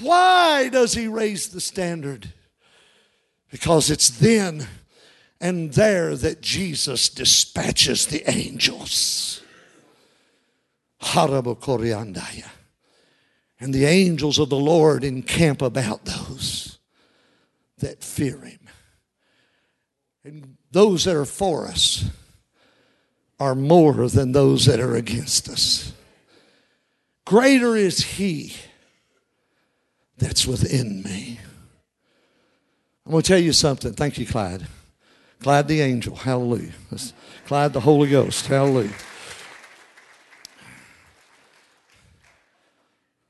Why 0.00 0.68
does 0.68 0.92
he 0.92 1.08
raise 1.08 1.48
the 1.48 1.60
standard? 1.60 2.34
Because 3.50 3.90
it's 3.90 4.10
then 4.10 4.66
and 5.40 5.72
there 5.72 6.16
that 6.16 6.40
Jesus 6.40 7.08
dispatches 7.08 8.06
the 8.06 8.28
angels. 8.30 9.42
And 13.60 13.74
the 13.74 13.86
angels 13.86 14.38
of 14.38 14.50
the 14.50 14.56
Lord 14.56 15.04
encamp 15.04 15.62
about 15.62 16.04
those 16.04 16.78
that 17.78 18.02
fear 18.02 18.38
him. 18.38 18.60
And 20.24 20.56
those 20.70 21.04
that 21.04 21.16
are 21.16 21.24
for 21.24 21.66
us 21.66 22.04
are 23.40 23.54
more 23.54 24.08
than 24.08 24.32
those 24.32 24.66
that 24.66 24.80
are 24.80 24.96
against 24.96 25.48
us. 25.48 25.92
Greater 27.24 27.76
is 27.76 28.00
he 28.00 28.54
that's 30.18 30.46
within 30.46 31.02
me 31.02 31.37
I'm 33.08 33.12
going 33.12 33.22
to 33.22 33.28
tell 33.28 33.38
you 33.38 33.54
something. 33.54 33.94
Thank 33.94 34.18
you, 34.18 34.26
Clyde. 34.26 34.66
Clyde 35.40 35.66
the 35.66 35.80
angel. 35.80 36.14
Hallelujah. 36.14 36.72
That's 36.90 37.14
Clyde 37.46 37.72
the 37.72 37.80
Holy 37.80 38.10
Ghost. 38.10 38.46
Hallelujah. 38.46 38.92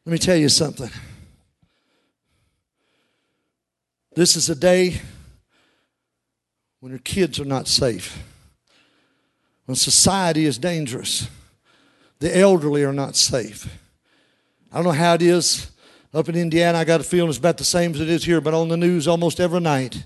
Let 0.04 0.12
me 0.12 0.18
tell 0.18 0.34
you 0.34 0.48
something. 0.48 0.90
This 4.16 4.34
is 4.34 4.50
a 4.50 4.56
day 4.56 5.00
when 6.80 6.90
your 6.90 6.98
kids 6.98 7.38
are 7.38 7.44
not 7.44 7.68
safe, 7.68 8.20
when 9.66 9.76
society 9.76 10.44
is 10.44 10.58
dangerous, 10.58 11.28
the 12.18 12.36
elderly 12.36 12.82
are 12.82 12.92
not 12.92 13.14
safe. 13.14 13.78
I 14.72 14.78
don't 14.78 14.86
know 14.86 14.90
how 14.90 15.14
it 15.14 15.22
is 15.22 15.70
up 16.14 16.28
in 16.28 16.36
Indiana, 16.36 16.78
I 16.78 16.84
got 16.84 17.00
a 17.00 17.04
feeling 17.04 17.28
it's 17.28 17.38
about 17.38 17.58
the 17.58 17.64
same 17.64 17.94
as 17.94 18.00
it 18.00 18.08
is 18.08 18.24
here, 18.24 18.40
but 18.40 18.54
on 18.54 18.68
the 18.68 18.76
news 18.76 19.06
almost 19.06 19.40
every 19.40 19.60
night, 19.60 20.04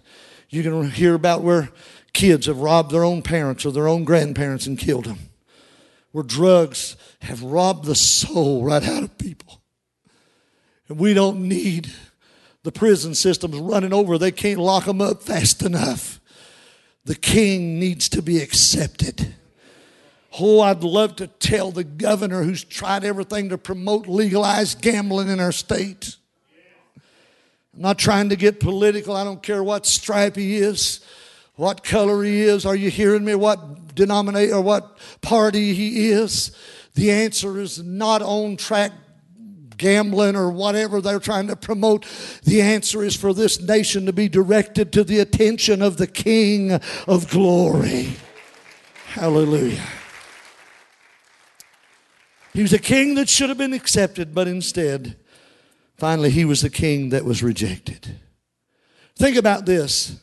you 0.49 0.63
can 0.63 0.91
hear 0.91 1.15
about 1.15 1.43
where 1.43 1.71
kids 2.13 2.47
have 2.47 2.59
robbed 2.59 2.91
their 2.91 3.05
own 3.05 3.23
parents 3.23 3.65
or 3.65 3.73
their 3.73 3.89
own 3.89 4.05
grandparents 4.05 4.67
and 4.67 4.79
killed 4.79 5.05
them. 5.05 5.19
Where 6.11 6.25
drugs 6.25 6.97
have 7.23 7.43
robbed 7.43 7.87
the 7.87 7.95
soul 7.95 8.65
right 8.65 8.87
out 8.87 9.03
of 9.03 9.17
people. 9.17 9.63
And 10.89 10.99
we 10.99 11.15
don't 11.15 11.49
need 11.49 11.91
the 12.65 12.73
prison 12.73 13.15
systems 13.15 13.57
running 13.57 13.93
over. 13.93 14.19
They 14.19 14.33
can't 14.33 14.61
lock 14.61 14.85
them 14.85 15.01
up 15.01 15.23
fast 15.23 15.63
enough. 15.63 16.21
The 17.05 17.15
king 17.15 17.79
needs 17.79 18.09
to 18.11 18.23
be 18.23 18.39
accepted. 18.39 19.35
Oh, 20.39 20.61
I'd 20.61 20.83
love 20.83 21.17
to 21.17 21.27
tell 21.27 21.71
the 21.71 21.85
governor 21.85 22.43
who's 22.43 22.65
tried 22.65 23.05
everything 23.05 23.51
to 23.51 23.59
promote 23.59 24.07
legalized 24.07 24.81
gambling 24.81 25.29
in 25.29 25.41
our 25.41 25.53
state. 25.53 26.17
I'm 27.75 27.83
not 27.83 27.99
trying 27.99 28.31
to 28.31 28.37
get 28.37 28.61
political. 28.61 29.15
I 29.15 29.25
don't 29.25 29.43
care 29.43 29.63
what 29.63 29.87
stripe 29.87 30.37
he 30.37 30.57
is, 30.57 31.01
what 31.57 31.85
color 31.85 32.23
he 32.23 32.43
is. 32.43 32.65
Are 32.65 32.77
you 32.77 32.91
hearing 32.91 33.25
me? 33.25 33.35
What 33.35 33.95
denomination 33.95 34.55
or 34.55 34.61
what 34.63 34.99
party 35.21 35.75
he 35.75 36.11
is? 36.11 36.57
The 36.95 37.11
answer 37.11 37.59
is 37.59 37.83
not 37.83 38.23
on 38.23 38.57
track 38.57 38.93
gambling 39.77 40.37
or 40.37 40.51
whatever 40.51 41.01
they're 41.01 41.19
trying 41.19 41.49
to 41.49 41.57
promote. 41.57 42.07
The 42.45 42.63
answer 42.63 43.03
is 43.03 43.17
for 43.17 43.35
this 43.35 43.61
nation 43.61 44.07
to 44.07 44.13
be 44.13 44.29
directed 44.29 44.93
to 44.93 45.05
the 45.05 45.19
attention 45.21 45.83
of 45.83 45.97
the 45.97 46.07
King 46.07 46.73
of 47.07 47.29
glory. 47.31 48.17
Hallelujah. 49.07 49.83
He 52.53 52.63
was 52.63 52.73
a 52.73 52.79
king 52.79 53.15
that 53.15 53.29
should 53.29 53.49
have 53.49 53.59
been 53.59 53.73
accepted, 53.73 54.35
but 54.35 54.47
instead, 54.47 55.17
finally, 55.97 56.31
he 56.31 56.45
was 56.45 56.61
the 56.61 56.71
king 56.71 57.09
that 57.11 57.25
was 57.25 57.43
rejected. 57.43 58.17
Think 59.17 59.37
about 59.37 59.65
this. 59.65 60.21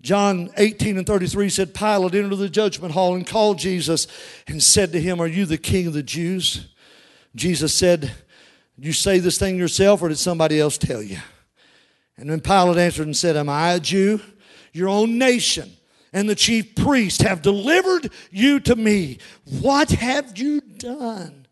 John 0.00 0.50
18 0.56 0.98
and 0.98 1.06
33 1.06 1.48
said, 1.48 1.74
Pilate 1.74 2.14
entered 2.14 2.36
the 2.36 2.48
judgment 2.48 2.92
hall 2.92 3.14
and 3.14 3.26
called 3.26 3.58
Jesus 3.58 4.06
and 4.46 4.62
said 4.62 4.92
to 4.92 5.00
him, 5.00 5.20
Are 5.20 5.26
you 5.26 5.46
the 5.46 5.58
king 5.58 5.86
of 5.86 5.94
the 5.94 6.02
Jews? 6.02 6.68
Jesus 7.34 7.74
said, 7.74 8.12
You 8.78 8.92
say 8.92 9.18
this 9.18 9.38
thing 9.38 9.56
yourself, 9.56 10.02
or 10.02 10.08
did 10.08 10.18
somebody 10.18 10.60
else 10.60 10.76
tell 10.76 11.02
you? 11.02 11.18
And 12.16 12.28
then 12.28 12.40
Pilate 12.40 12.76
answered 12.78 13.06
and 13.06 13.16
said, 13.16 13.36
Am 13.36 13.48
I 13.48 13.72
a 13.72 13.80
Jew? 13.80 14.20
Your 14.72 14.88
own 14.88 15.18
nation 15.18 15.70
and 16.14 16.30
the 16.30 16.34
chief 16.34 16.74
priest 16.76 17.20
have 17.22 17.42
delivered 17.42 18.10
you 18.30 18.60
to 18.60 18.76
me. 18.76 19.18
What 19.60 19.90
have 19.90 20.38
you 20.38 20.62
done? 20.62 21.44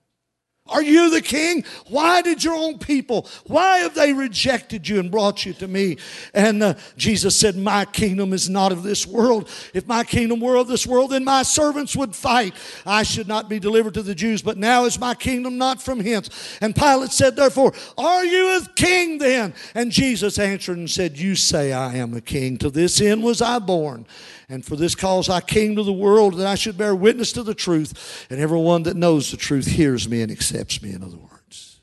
Are 0.69 0.83
you 0.83 1.11
the 1.11 1.21
king? 1.21 1.65
Why 1.89 2.23
did 2.23 2.43
your 2.45 2.55
own 2.55 2.79
people, 2.79 3.29
why 3.45 3.79
have 3.79 3.95
they 3.95 4.13
rejected 4.13 4.89
you 4.89 5.01
and 5.01 5.11
brought 5.11 5.45
you 5.45 5.53
to 5.55 5.67
me? 5.67 5.99
And 6.33 6.63
uh, 6.63 6.75
Jesus 6.97 7.37
said, 7.37 7.57
My 7.57 7.85
kingdom 7.85 8.33
is 8.33 8.49
not 8.49 8.71
of 8.71 8.85
this 8.85 9.05
world. 9.05 9.51
If 9.75 9.89
my 9.89 10.05
kingdom 10.05 10.41
were 10.41 10.57
of 10.57 10.69
this 10.69 10.87
world, 10.87 11.11
then 11.11 11.25
my 11.25 11.43
servants 11.43 11.97
would 11.97 12.15
fight. 12.15 12.55
I 12.87 13.03
should 13.03 13.27
not 13.27 13.49
be 13.49 13.59
delivered 13.59 13.95
to 13.95 14.03
the 14.03 14.15
Jews, 14.15 14.41
but 14.41 14.57
now 14.57 14.85
is 14.85 15.01
my 15.01 15.15
kingdom 15.15 15.59
not 15.59 15.83
from 15.83 15.99
hence. 15.99 16.31
And 16.61 16.77
Pilate 16.77 17.11
said, 17.11 17.35
Therefore, 17.35 17.75
are 17.99 18.25
you 18.25 18.57
a 18.57 18.67
king 18.77 19.19
then? 19.19 19.55
And 19.75 19.91
Jesus 19.91 20.39
answered 20.39 20.79
and 20.79 20.89
said, 20.89 21.19
You 21.19 21.35
say 21.35 21.73
I 21.73 21.97
am 21.97 22.15
a 22.15 22.21
king. 22.21 22.57
To 22.59 22.71
this 22.71 23.01
end 23.01 23.25
was 23.25 23.43
I 23.43 23.59
born. 23.59 24.07
And 24.49 24.65
for 24.65 24.77
this 24.77 24.95
cause 24.95 25.29
I 25.29 25.41
came 25.41 25.77
to 25.77 25.83
the 25.83 25.93
world 25.93 26.35
that 26.35 26.47
I 26.47 26.55
should 26.55 26.77
bear 26.77 26.95
witness 26.95 27.33
to 27.33 27.43
the 27.43 27.55
truth. 27.55 28.27
And 28.31 28.41
everyone 28.41 28.83
that 28.85 28.97
knows 28.97 29.31
the 29.31 29.37
truth 29.37 29.67
hears 29.67 30.09
me 30.09 30.23
and 30.23 30.31
accepts 30.31 30.83
me, 30.83 30.93
in 30.93 31.03
other 31.03 31.17
words. 31.17 31.81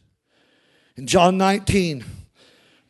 In 0.95 1.07
John 1.07 1.37
19, 1.37 2.03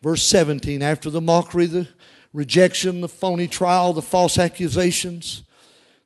verse 0.01 0.23
17, 0.23 0.81
after 0.81 1.09
the 1.09 1.21
mockery, 1.21 1.67
the 1.67 1.87
rejection, 2.33 3.01
the 3.01 3.09
phony 3.09 3.47
trial, 3.47 3.93
the 3.93 4.01
false 4.01 4.37
accusations, 4.37 5.43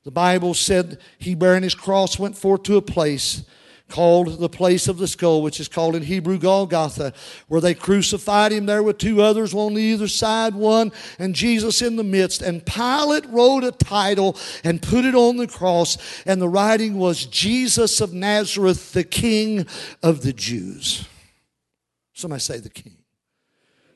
the 0.03 0.11
Bible 0.11 0.53
said 0.53 0.99
he 1.17 1.33
bearing 1.33 1.63
his 1.63 1.75
cross 1.75 2.19
went 2.19 2.37
forth 2.37 2.63
to 2.63 2.75
a 2.75 2.81
place 2.81 3.43
called 3.93 4.39
the 4.39 4.49
place 4.49 4.87
of 4.87 4.97
the 4.97 5.07
skull, 5.07 5.43
which 5.43 5.59
is 5.59 5.67
called 5.67 5.95
in 5.95 6.01
Hebrew 6.01 6.39
Golgotha, 6.39 7.13
where 7.47 7.61
they 7.61 7.75
crucified 7.75 8.51
him 8.51 8.65
there 8.65 8.81
with 8.81 8.97
two 8.97 9.21
others 9.21 9.53
on 9.53 9.77
either 9.77 10.07
side, 10.07 10.55
one 10.55 10.91
and 11.19 11.35
Jesus 11.35 11.79
in 11.79 11.95
the 11.95 12.03
midst. 12.03 12.41
And 12.41 12.65
Pilate 12.65 13.27
wrote 13.27 13.63
a 13.63 13.71
title 13.71 14.35
and 14.63 14.81
put 14.81 15.05
it 15.05 15.13
on 15.13 15.37
the 15.37 15.45
cross, 15.45 16.23
and 16.25 16.41
the 16.41 16.49
writing 16.49 16.97
was 16.97 17.27
Jesus 17.27 18.01
of 18.01 18.13
Nazareth, 18.13 18.93
the 18.93 19.03
King 19.03 19.67
of 20.01 20.23
the 20.23 20.33
Jews. 20.33 21.07
Somebody 22.13 22.39
say 22.39 22.57
the 22.57 22.69
King. 22.69 22.97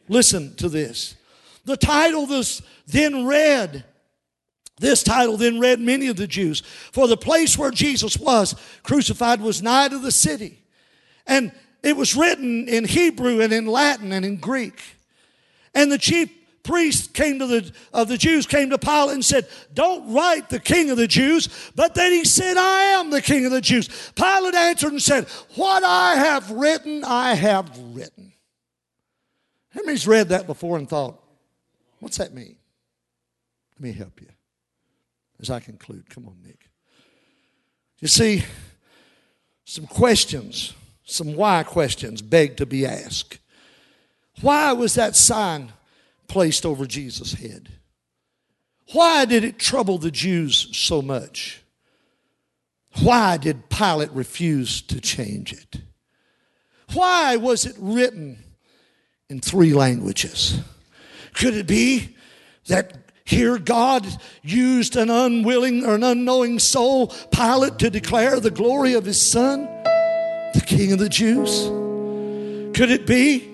Listen 0.08 0.56
to 0.58 0.70
this. 0.70 1.16
The 1.66 1.76
title 1.76 2.28
was 2.28 2.62
then 2.86 3.26
read 3.26 3.84
this 4.80 5.04
title 5.04 5.38
then 5.38 5.60
read 5.60 5.80
many 5.80 6.08
of 6.08 6.18
the 6.18 6.28
Jews, 6.28 6.62
for 6.92 7.08
the 7.08 7.18
place 7.18 7.58
where 7.58 7.72
Jesus 7.72 8.18
was 8.18 8.56
crucified 8.84 9.42
was 9.42 9.62
nigh 9.62 9.88
to 9.88 10.00
the 10.00 10.12
city. 10.12 10.64
And 11.26 11.52
it 11.84 11.96
was 11.96 12.16
written 12.16 12.68
in 12.68 12.86
Hebrew 12.86 13.42
and 13.42 13.52
in 13.52 13.66
Latin 13.66 14.12
and 14.12 14.26
in 14.26 14.38
Greek. 14.38 14.82
And 15.74 15.92
the 15.92 15.98
chief 15.98 16.30
priests 16.64 17.08
came 17.08 17.40
to 17.40 17.48
the 17.48 17.72
of 17.94 18.08
the 18.08 18.18
Jews 18.18 18.46
came 18.46 18.70
to 18.70 18.78
Pilate 18.78 19.14
and 19.14 19.26
said, 19.26 19.48
"Don't 19.74 20.14
write 20.14 20.50
the 20.50 20.60
king 20.60 20.90
of 20.90 20.98
the 20.98 21.08
Jews." 21.08 21.50
But 21.76 21.96
then 21.96 22.12
he 22.12 22.26
said, 22.26 22.58
"I 22.58 23.00
am 23.00 23.10
the 23.10 23.22
king 23.22 23.46
of 23.46 23.52
the 23.52 23.62
Jews." 23.62 23.90
Pilate 24.16 24.54
answered 24.54 24.92
and 24.92 25.02
said, 25.02 25.28
"What 25.56 25.84
I 25.84 26.16
have 26.16 26.52
written, 26.52 27.04
I 27.04 27.36
have 27.36 27.78
written." 27.78 28.34
How 29.70 29.82
read 30.06 30.30
that 30.30 30.46
before 30.46 30.78
and 30.78 30.90
thought, 30.90 31.24
"What's 32.00 32.18
that 32.18 32.34
mean?" 32.34 32.58
Let 33.76 33.82
me 33.82 33.92
help 33.94 34.20
you 34.20 34.28
as 35.40 35.50
I 35.50 35.60
conclude. 35.60 36.10
Come 36.10 36.28
on, 36.28 36.38
Nick. 36.44 36.70
You 38.00 38.08
see, 38.08 38.44
some 39.66 39.88
questions, 39.88 40.74
some 41.04 41.36
why 41.36 41.64
questions 41.64 42.22
beg 42.22 42.58
to 42.58 42.66
be 42.66 42.86
asked. 42.86 43.40
Why 44.42 44.72
was 44.74 44.96
that 44.96 45.16
sign 45.16 45.74
placed 46.28 46.66
over 46.66 46.86
Jesus' 46.86 47.34
head? 47.34 47.70
Why 48.94 49.26
did 49.26 49.44
it 49.44 49.60
trouble 49.60 49.98
the 49.98 50.12
Jews 50.12 50.70
so 50.78 51.02
much? 51.02 51.62
Why 53.02 53.38
did 53.38 53.70
Pilate 53.70 54.12
refuse 54.12 54.82
to 54.84 55.02
change 55.02 55.54
it? 55.54 55.82
Why 56.94 57.36
was 57.36 57.66
it 57.66 57.76
written 57.78 58.44
in 59.30 59.40
three 59.40 59.74
languages? 59.74 60.60
Could 61.34 61.54
it 61.56 61.68
be 61.68 62.16
that 62.68 63.07
here, 63.28 63.58
God 63.58 64.08
used 64.42 64.96
an 64.96 65.10
unwilling 65.10 65.86
or 65.86 65.96
an 65.96 66.04
unknowing 66.04 66.60
soul, 66.60 67.08
Pilate, 67.30 67.78
to 67.80 67.90
declare 67.90 68.40
the 68.40 68.50
glory 68.50 68.94
of 68.94 69.04
his 69.04 69.22
son, 69.22 69.66
the 70.54 70.64
King 70.66 70.94
of 70.94 71.00
the 71.00 71.10
Jews. 71.10 71.66
Could 72.74 72.90
it 72.90 73.06
be, 73.06 73.50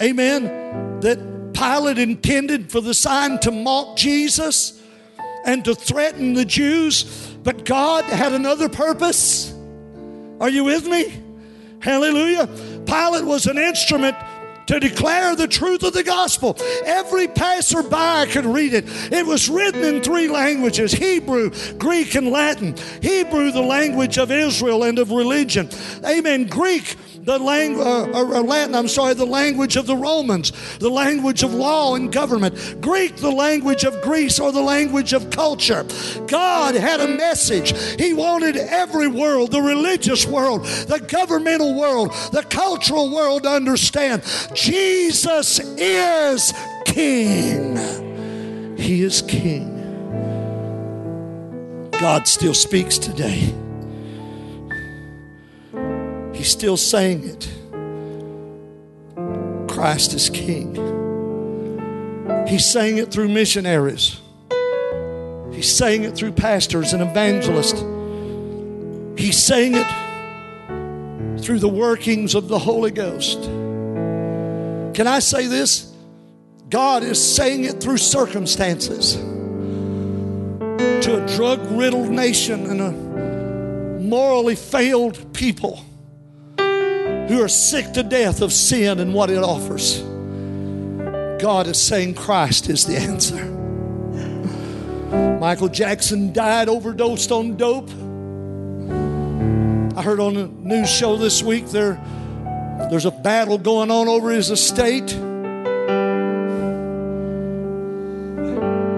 amen, 0.00 1.00
that 1.00 1.52
Pilate 1.52 1.98
intended 1.98 2.72
for 2.72 2.80
the 2.80 2.94
sign 2.94 3.38
to 3.40 3.50
mock 3.50 3.98
Jesus 3.98 4.82
and 5.44 5.62
to 5.66 5.74
threaten 5.74 6.32
the 6.32 6.46
Jews, 6.46 7.04
but 7.42 7.66
God 7.66 8.04
had 8.04 8.32
another 8.32 8.70
purpose? 8.70 9.52
Are 10.40 10.48
you 10.48 10.64
with 10.64 10.86
me? 10.86 11.12
Hallelujah. 11.80 12.46
Pilate 12.86 13.26
was 13.26 13.44
an 13.44 13.58
instrument 13.58 14.16
to 14.66 14.80
declare 14.80 15.36
the 15.36 15.48
truth 15.48 15.82
of 15.82 15.92
the 15.92 16.02
gospel. 16.02 16.56
Every 16.84 17.28
passerby 17.28 18.30
could 18.32 18.46
read 18.46 18.74
it. 18.74 18.84
It 19.12 19.26
was 19.26 19.48
written 19.48 19.84
in 19.84 20.02
three 20.02 20.28
languages 20.28 20.92
Hebrew, 20.92 21.50
Greek, 21.78 22.14
and 22.14 22.30
Latin. 22.30 22.74
Hebrew, 23.00 23.50
the 23.50 23.62
language 23.62 24.18
of 24.18 24.30
Israel 24.30 24.84
and 24.84 24.98
of 24.98 25.10
religion. 25.10 25.68
Amen. 26.04 26.46
Greek, 26.46 26.96
the 27.24 27.38
language, 27.38 27.86
uh, 27.86 28.10
uh, 28.12 28.42
Latin, 28.42 28.74
I'm 28.74 28.88
sorry, 28.88 29.14
the 29.14 29.24
language 29.24 29.76
of 29.76 29.86
the 29.86 29.96
Romans, 29.96 30.52
the 30.78 30.90
language 30.90 31.42
of 31.42 31.54
law 31.54 31.94
and 31.94 32.12
government. 32.12 32.82
Greek, 32.82 33.16
the 33.16 33.30
language 33.30 33.84
of 33.84 34.00
Greece 34.02 34.38
or 34.38 34.52
the 34.52 34.60
language 34.60 35.14
of 35.14 35.30
culture. 35.30 35.86
God 36.26 36.74
had 36.74 37.00
a 37.00 37.08
message. 37.08 37.72
He 37.98 38.12
wanted 38.12 38.56
every 38.56 39.08
world, 39.08 39.52
the 39.52 39.62
religious 39.62 40.26
world, 40.26 40.64
the 40.64 41.00
governmental 41.08 41.74
world, 41.74 42.10
the 42.32 42.42
cultural 42.42 43.14
world 43.14 43.44
to 43.44 43.50
understand 43.50 44.22
Jesus 44.52 45.60
is 45.60 46.52
King. 46.84 47.76
He 48.76 49.02
is 49.02 49.22
King. 49.22 49.70
God 51.92 52.28
still 52.28 52.54
speaks 52.54 52.98
today. 52.98 53.54
He's 56.44 56.52
still 56.52 56.76
saying 56.76 57.24
it. 57.24 57.48
Christ 59.66 60.12
is 60.12 60.28
King. 60.28 60.76
He's 62.46 62.66
saying 62.66 62.98
it 62.98 63.10
through 63.10 63.28
missionaries. 63.28 64.20
He's 65.54 65.74
saying 65.74 66.04
it 66.04 66.14
through 66.14 66.32
pastors 66.32 66.92
and 66.92 67.02
evangelists. 67.02 67.80
He's 69.18 69.38
saying 69.38 69.72
it 69.74 71.40
through 71.40 71.60
the 71.60 71.68
workings 71.70 72.34
of 72.34 72.48
the 72.48 72.58
Holy 72.58 72.90
Ghost. 72.90 73.40
Can 73.44 75.06
I 75.06 75.20
say 75.20 75.46
this? 75.46 75.94
God 76.68 77.04
is 77.04 77.18
saying 77.18 77.64
it 77.64 77.80
through 77.82 77.96
circumstances 77.96 79.14
to 81.06 81.24
a 81.24 81.26
drug 81.36 81.60
riddled 81.70 82.10
nation 82.10 82.66
and 82.66 82.80
a 82.82 82.92
morally 84.02 84.56
failed 84.56 85.32
people 85.32 85.82
who 87.28 87.42
are 87.42 87.48
sick 87.48 87.92
to 87.92 88.02
death 88.02 88.42
of 88.42 88.52
sin 88.52 88.98
and 89.00 89.14
what 89.14 89.30
it 89.30 89.38
offers. 89.38 90.02
God 91.40 91.66
is 91.66 91.80
saying 91.80 92.14
Christ 92.14 92.68
is 92.68 92.86
the 92.86 92.96
answer. 92.96 93.44
Michael 95.38 95.68
Jackson 95.68 96.32
died 96.32 96.68
overdosed 96.68 97.30
on 97.30 97.56
dope. 97.56 97.90
I 99.96 100.02
heard 100.02 100.20
on 100.20 100.36
a 100.36 100.46
news 100.46 100.90
show 100.90 101.16
this 101.16 101.42
week 101.42 101.66
there, 101.68 102.00
there's 102.90 103.04
a 103.04 103.10
battle 103.10 103.58
going 103.58 103.90
on 103.90 104.08
over 104.08 104.30
his 104.30 104.50
estate. 104.50 105.06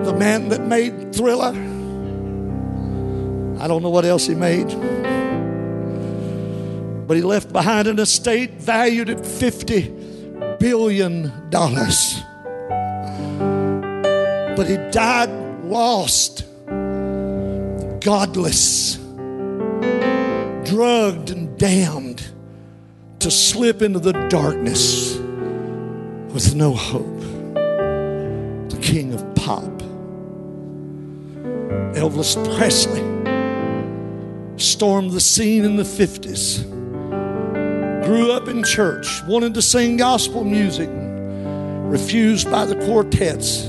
The 0.05 0.14
man 0.16 0.48
that 0.48 0.62
made 0.62 1.14
Thriller, 1.14 1.53
I 3.61 3.68
don't 3.68 3.82
know 3.82 3.90
what 3.90 4.05
else 4.05 4.26
he 4.26 4.34
made. 4.34 4.70
But 7.07 7.16
he 7.16 7.22
left 7.22 7.52
behind 7.52 7.86
an 7.86 7.98
estate 7.98 8.54
valued 8.54 9.09
at 9.09 9.18
$50 9.18 10.59
billion. 10.59 11.32
But 14.57 14.66
he 14.66 14.76
died 14.90 15.30
lost, 15.64 16.44
godless, 18.00 18.96
drugged, 20.64 21.30
and 21.30 21.57
damned 21.59 22.26
to 23.20 23.30
slip 23.30 23.82
into 23.82 23.98
the 23.98 24.12
darkness 24.28 25.16
with 25.16 26.54
no 26.54 26.72
hope. 26.72 27.20
The 27.54 28.78
king 28.82 29.12
of 29.14 29.34
pop. 29.34 29.64
Elvis 31.94 32.36
Presley 32.57 33.02
stormed 34.59 35.12
the 35.12 35.20
scene 35.20 35.64
in 35.64 35.76
the 35.76 35.82
50s. 35.82 36.75
Grew 38.07 38.30
up 38.30 38.46
in 38.46 38.62
church, 38.62 39.20
wanted 39.24 39.52
to 39.54 39.62
sing 39.62 39.96
gospel 39.96 40.44
music, 40.44 40.88
refused 40.92 42.48
by 42.48 42.64
the 42.64 42.76
quartets. 42.86 43.64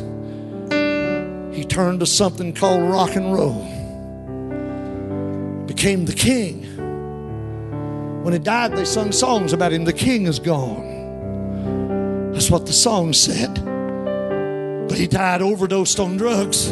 He 1.57 1.65
turned 1.65 2.01
to 2.01 2.05
something 2.05 2.53
called 2.53 2.83
rock 2.83 3.15
and 3.15 3.33
roll. 3.33 3.65
Became 5.65 6.05
the 6.05 6.13
king. 6.13 6.65
When 8.23 8.31
he 8.31 8.37
died, 8.37 8.77
they 8.77 8.85
sung 8.85 9.11
songs 9.11 9.53
about 9.53 9.73
him. 9.73 9.85
The 9.85 9.93
king 9.93 10.27
is 10.27 10.37
gone. 10.37 12.31
That's 12.31 12.51
what 12.51 12.67
the 12.67 12.73
song 12.73 13.13
said. 13.13 13.55
But 14.87 14.99
he 14.99 15.07
died 15.07 15.41
overdosed 15.41 15.99
on 15.99 16.15
drugs. 16.15 16.69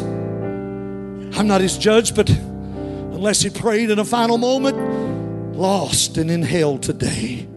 I'm 1.36 1.48
not 1.48 1.60
his 1.60 1.76
judge, 1.76 2.14
but 2.14 2.30
unless 2.30 3.40
he 3.42 3.50
prayed 3.50 3.90
in 3.90 3.98
a 3.98 4.04
final 4.04 4.38
moment, 4.38 5.56
lost 5.56 6.16
and 6.16 6.30
in 6.30 6.42
hell 6.42 6.78
today. 6.78 7.48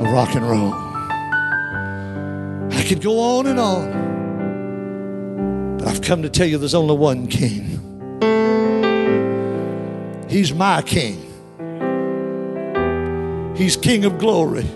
Rock 0.00 0.34
and 0.34 0.48
roll. 0.48 0.72
I 2.72 2.84
could 2.84 3.02
go 3.02 3.18
on 3.18 3.46
and 3.46 3.58
on, 3.58 3.90
but 5.78 5.88
I've 5.88 6.02
come 6.02 6.22
to 6.22 6.30
tell 6.30 6.46
you 6.46 6.56
there's 6.58 6.74
only 6.74 6.96
one 6.96 7.26
king. 7.26 7.78
He's 10.28 10.52
my 10.54 10.82
king. 10.82 11.24
He's 13.56 13.76
king 13.76 14.04
of 14.04 14.18
glory. 14.18 14.66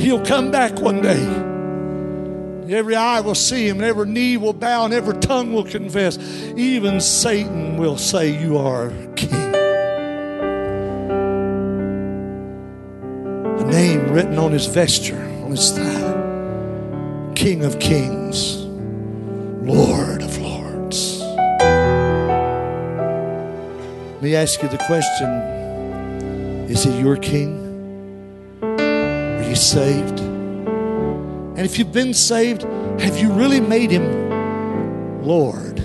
He'll 0.00 0.24
come 0.24 0.52
back 0.52 0.80
one 0.80 1.02
day. 1.02 1.24
Every 2.72 2.94
eye 2.94 3.20
will 3.20 3.34
see 3.34 3.66
him, 3.66 3.78
and 3.78 3.86
every 3.86 4.06
knee 4.06 4.36
will 4.36 4.52
bow, 4.52 4.84
and 4.84 4.94
every 4.94 5.18
tongue 5.18 5.52
will 5.52 5.64
confess. 5.64 6.18
Even 6.56 7.00
Satan 7.00 7.78
will 7.78 7.96
say, 7.98 8.40
You 8.40 8.58
are 8.58 8.92
king. 9.16 9.57
Name 13.78 14.10
written 14.10 14.38
on 14.40 14.50
his 14.50 14.66
vesture, 14.66 15.22
on 15.44 15.52
his 15.52 15.70
thigh 15.70 16.16
King 17.36 17.64
of 17.64 17.78
kings, 17.78 18.56
Lord 19.62 20.20
of 20.20 20.36
lords. 20.38 21.20
Let 24.14 24.22
me 24.22 24.34
ask 24.34 24.60
you 24.60 24.68
the 24.68 24.82
question 24.88 25.28
Is 26.68 26.82
he 26.82 26.98
your 26.98 27.16
king? 27.16 27.50
Are 28.62 29.48
you 29.48 29.54
saved? 29.54 30.18
And 30.18 31.60
if 31.60 31.78
you've 31.78 31.92
been 31.92 32.14
saved, 32.14 32.62
have 33.00 33.16
you 33.16 33.30
really 33.32 33.60
made 33.60 33.92
him 33.92 35.22
Lord? 35.22 35.78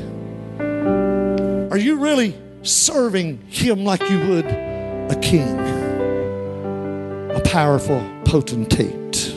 Are 1.72 1.78
you 1.78 1.98
really 1.98 2.36
serving 2.64 3.44
him 3.50 3.86
like 3.86 4.02
you 4.10 4.20
would 4.30 4.46
a 4.46 5.20
king, 5.22 5.63
powerful 7.54 8.04
potentate? 8.26 9.28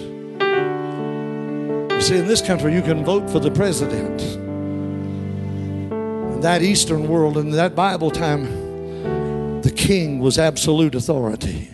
You 1.91 2.01
see, 2.01 2.17
in 2.17 2.27
this 2.27 2.41
country, 2.41 2.73
you 2.73 2.81
can 2.81 3.05
vote 3.05 3.29
for 3.29 3.41
the 3.41 3.51
president. 3.51 4.23
In 6.33 6.41
that 6.41 6.62
Eastern 6.62 7.09
world, 7.09 7.37
in 7.37 7.51
that 7.51 7.75
Bible 7.75 8.11
time, 8.11 9.61
the 9.61 9.71
king 9.71 10.19
was 10.19 10.39
absolute 10.39 10.95
authority. 10.95 11.69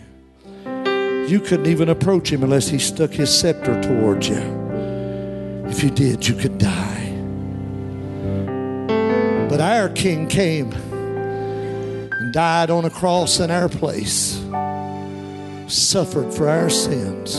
You 0.65 1.39
couldn't 1.39 1.67
even 1.67 1.87
approach 1.87 2.29
him 2.29 2.43
unless 2.43 2.67
he 2.67 2.77
stuck 2.77 3.11
his 3.11 3.33
scepter 3.33 3.81
towards 3.81 4.27
you. 4.27 4.43
If 5.69 5.81
you 5.81 5.91
did, 5.91 6.27
you 6.27 6.35
could 6.35 6.57
die. 6.57 7.09
But 9.47 9.61
our 9.61 9.87
king 9.87 10.27
came 10.27 10.73
and 10.73 12.33
died 12.33 12.69
on 12.69 12.83
a 12.83 12.89
cross 12.89 13.39
in 13.39 13.49
our 13.49 13.69
place, 13.69 14.43
suffered 15.71 16.33
for 16.33 16.49
our 16.49 16.69
sins, 16.69 17.35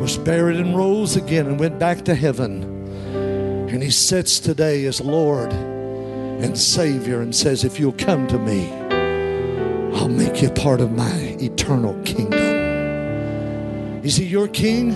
was 0.00 0.16
buried 0.18 0.56
and 0.56 0.76
rose 0.76 1.16
again 1.16 1.46
and 1.46 1.58
went 1.60 1.78
back 1.78 2.04
to 2.06 2.14
heaven. 2.14 2.62
And 3.68 3.82
he 3.82 3.90
sits 3.90 4.40
today 4.40 4.84
as 4.86 5.00
Lord 5.00 5.52
and 5.52 6.56
Savior 6.58 7.20
and 7.20 7.34
says, 7.34 7.64
If 7.64 7.78
you'll 7.78 7.92
come 7.92 8.26
to 8.28 8.38
me, 8.38 8.72
I'll 9.96 10.08
make 10.08 10.42
you 10.42 10.50
part 10.50 10.80
of 10.80 10.92
my 10.92 11.36
eternal 11.40 11.94
kingdom. 12.02 12.40
Is 14.02 14.16
he 14.16 14.24
your 14.24 14.48
king? 14.48 14.94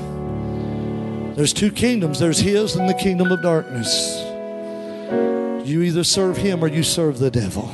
There's 1.34 1.52
two 1.52 1.70
kingdoms 1.70 2.18
there's 2.18 2.38
his 2.38 2.76
and 2.76 2.88
the 2.88 2.94
kingdom 2.94 3.30
of 3.32 3.42
darkness. 3.42 4.22
You 5.68 5.82
either 5.82 6.04
serve 6.04 6.36
him 6.36 6.62
or 6.62 6.68
you 6.68 6.82
serve 6.82 7.18
the 7.18 7.30
devil. 7.30 7.70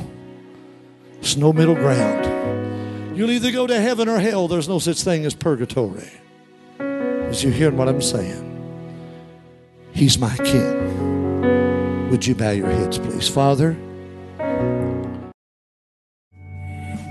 There's 1.15 1.37
no 1.37 1.53
middle 1.53 1.75
ground. 1.75 2.20
You'll 3.13 3.31
either 3.31 3.51
go 3.51 3.67
to 3.67 3.79
heaven 3.79 4.07
or 4.07 4.19
hell. 4.19 4.47
There's 4.47 4.69
no 4.69 4.79
such 4.79 5.03
thing 5.03 5.25
as 5.25 5.33
purgatory. 5.33 6.09
As 6.79 7.43
you 7.43 7.51
hearing 7.51 7.77
what 7.77 7.89
I'm 7.89 8.01
saying, 8.01 8.47
he's 9.93 10.17
my 10.17 10.35
king. 10.37 12.09
Would 12.09 12.25
you 12.25 12.35
bow 12.35 12.51
your 12.51 12.67
heads, 12.67 12.97
please? 12.97 13.27
Father, 13.27 13.77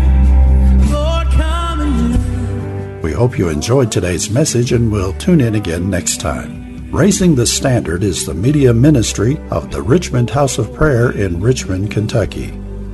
Lord, 0.93 1.27
come 1.27 1.81
and 1.81 3.03
We 3.03 3.11
hope 3.13 3.37
you 3.37 3.49
enjoyed 3.49 3.91
today's 3.91 4.29
message 4.29 4.71
and 4.71 4.91
we'll 4.91 5.13
tune 5.13 5.41
in 5.41 5.55
again 5.55 5.89
next 5.89 6.19
time. 6.21 6.58
Raising 6.91 7.35
the 7.35 7.45
Standard 7.45 8.03
is 8.03 8.25
the 8.25 8.33
media 8.33 8.73
ministry 8.73 9.37
of 9.51 9.69
the 9.71 9.79
Richmond 9.79 10.31
House 10.31 10.57
of 10.57 10.73
Prayer 10.73 11.11
in 11.11 11.39
Richmond, 11.39 11.91
Kentucky. 11.91 12.51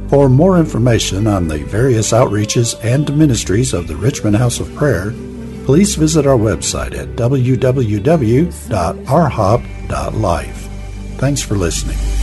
For 0.09 0.27
more 0.27 0.57
information 0.57 1.27
on 1.27 1.47
the 1.47 1.59
various 1.59 2.11
outreaches 2.11 2.77
and 2.83 3.17
ministries 3.17 3.73
of 3.73 3.87
the 3.87 3.95
Richmond 3.95 4.35
House 4.35 4.59
of 4.59 4.75
Prayer, 4.75 5.11
please 5.63 5.95
visit 5.95 6.27
our 6.27 6.37
website 6.37 6.93
at 6.93 7.15
www.rhop.life. 7.15 7.39
Thanks 11.17 11.41
for 11.41 11.55
listening. 11.55 12.14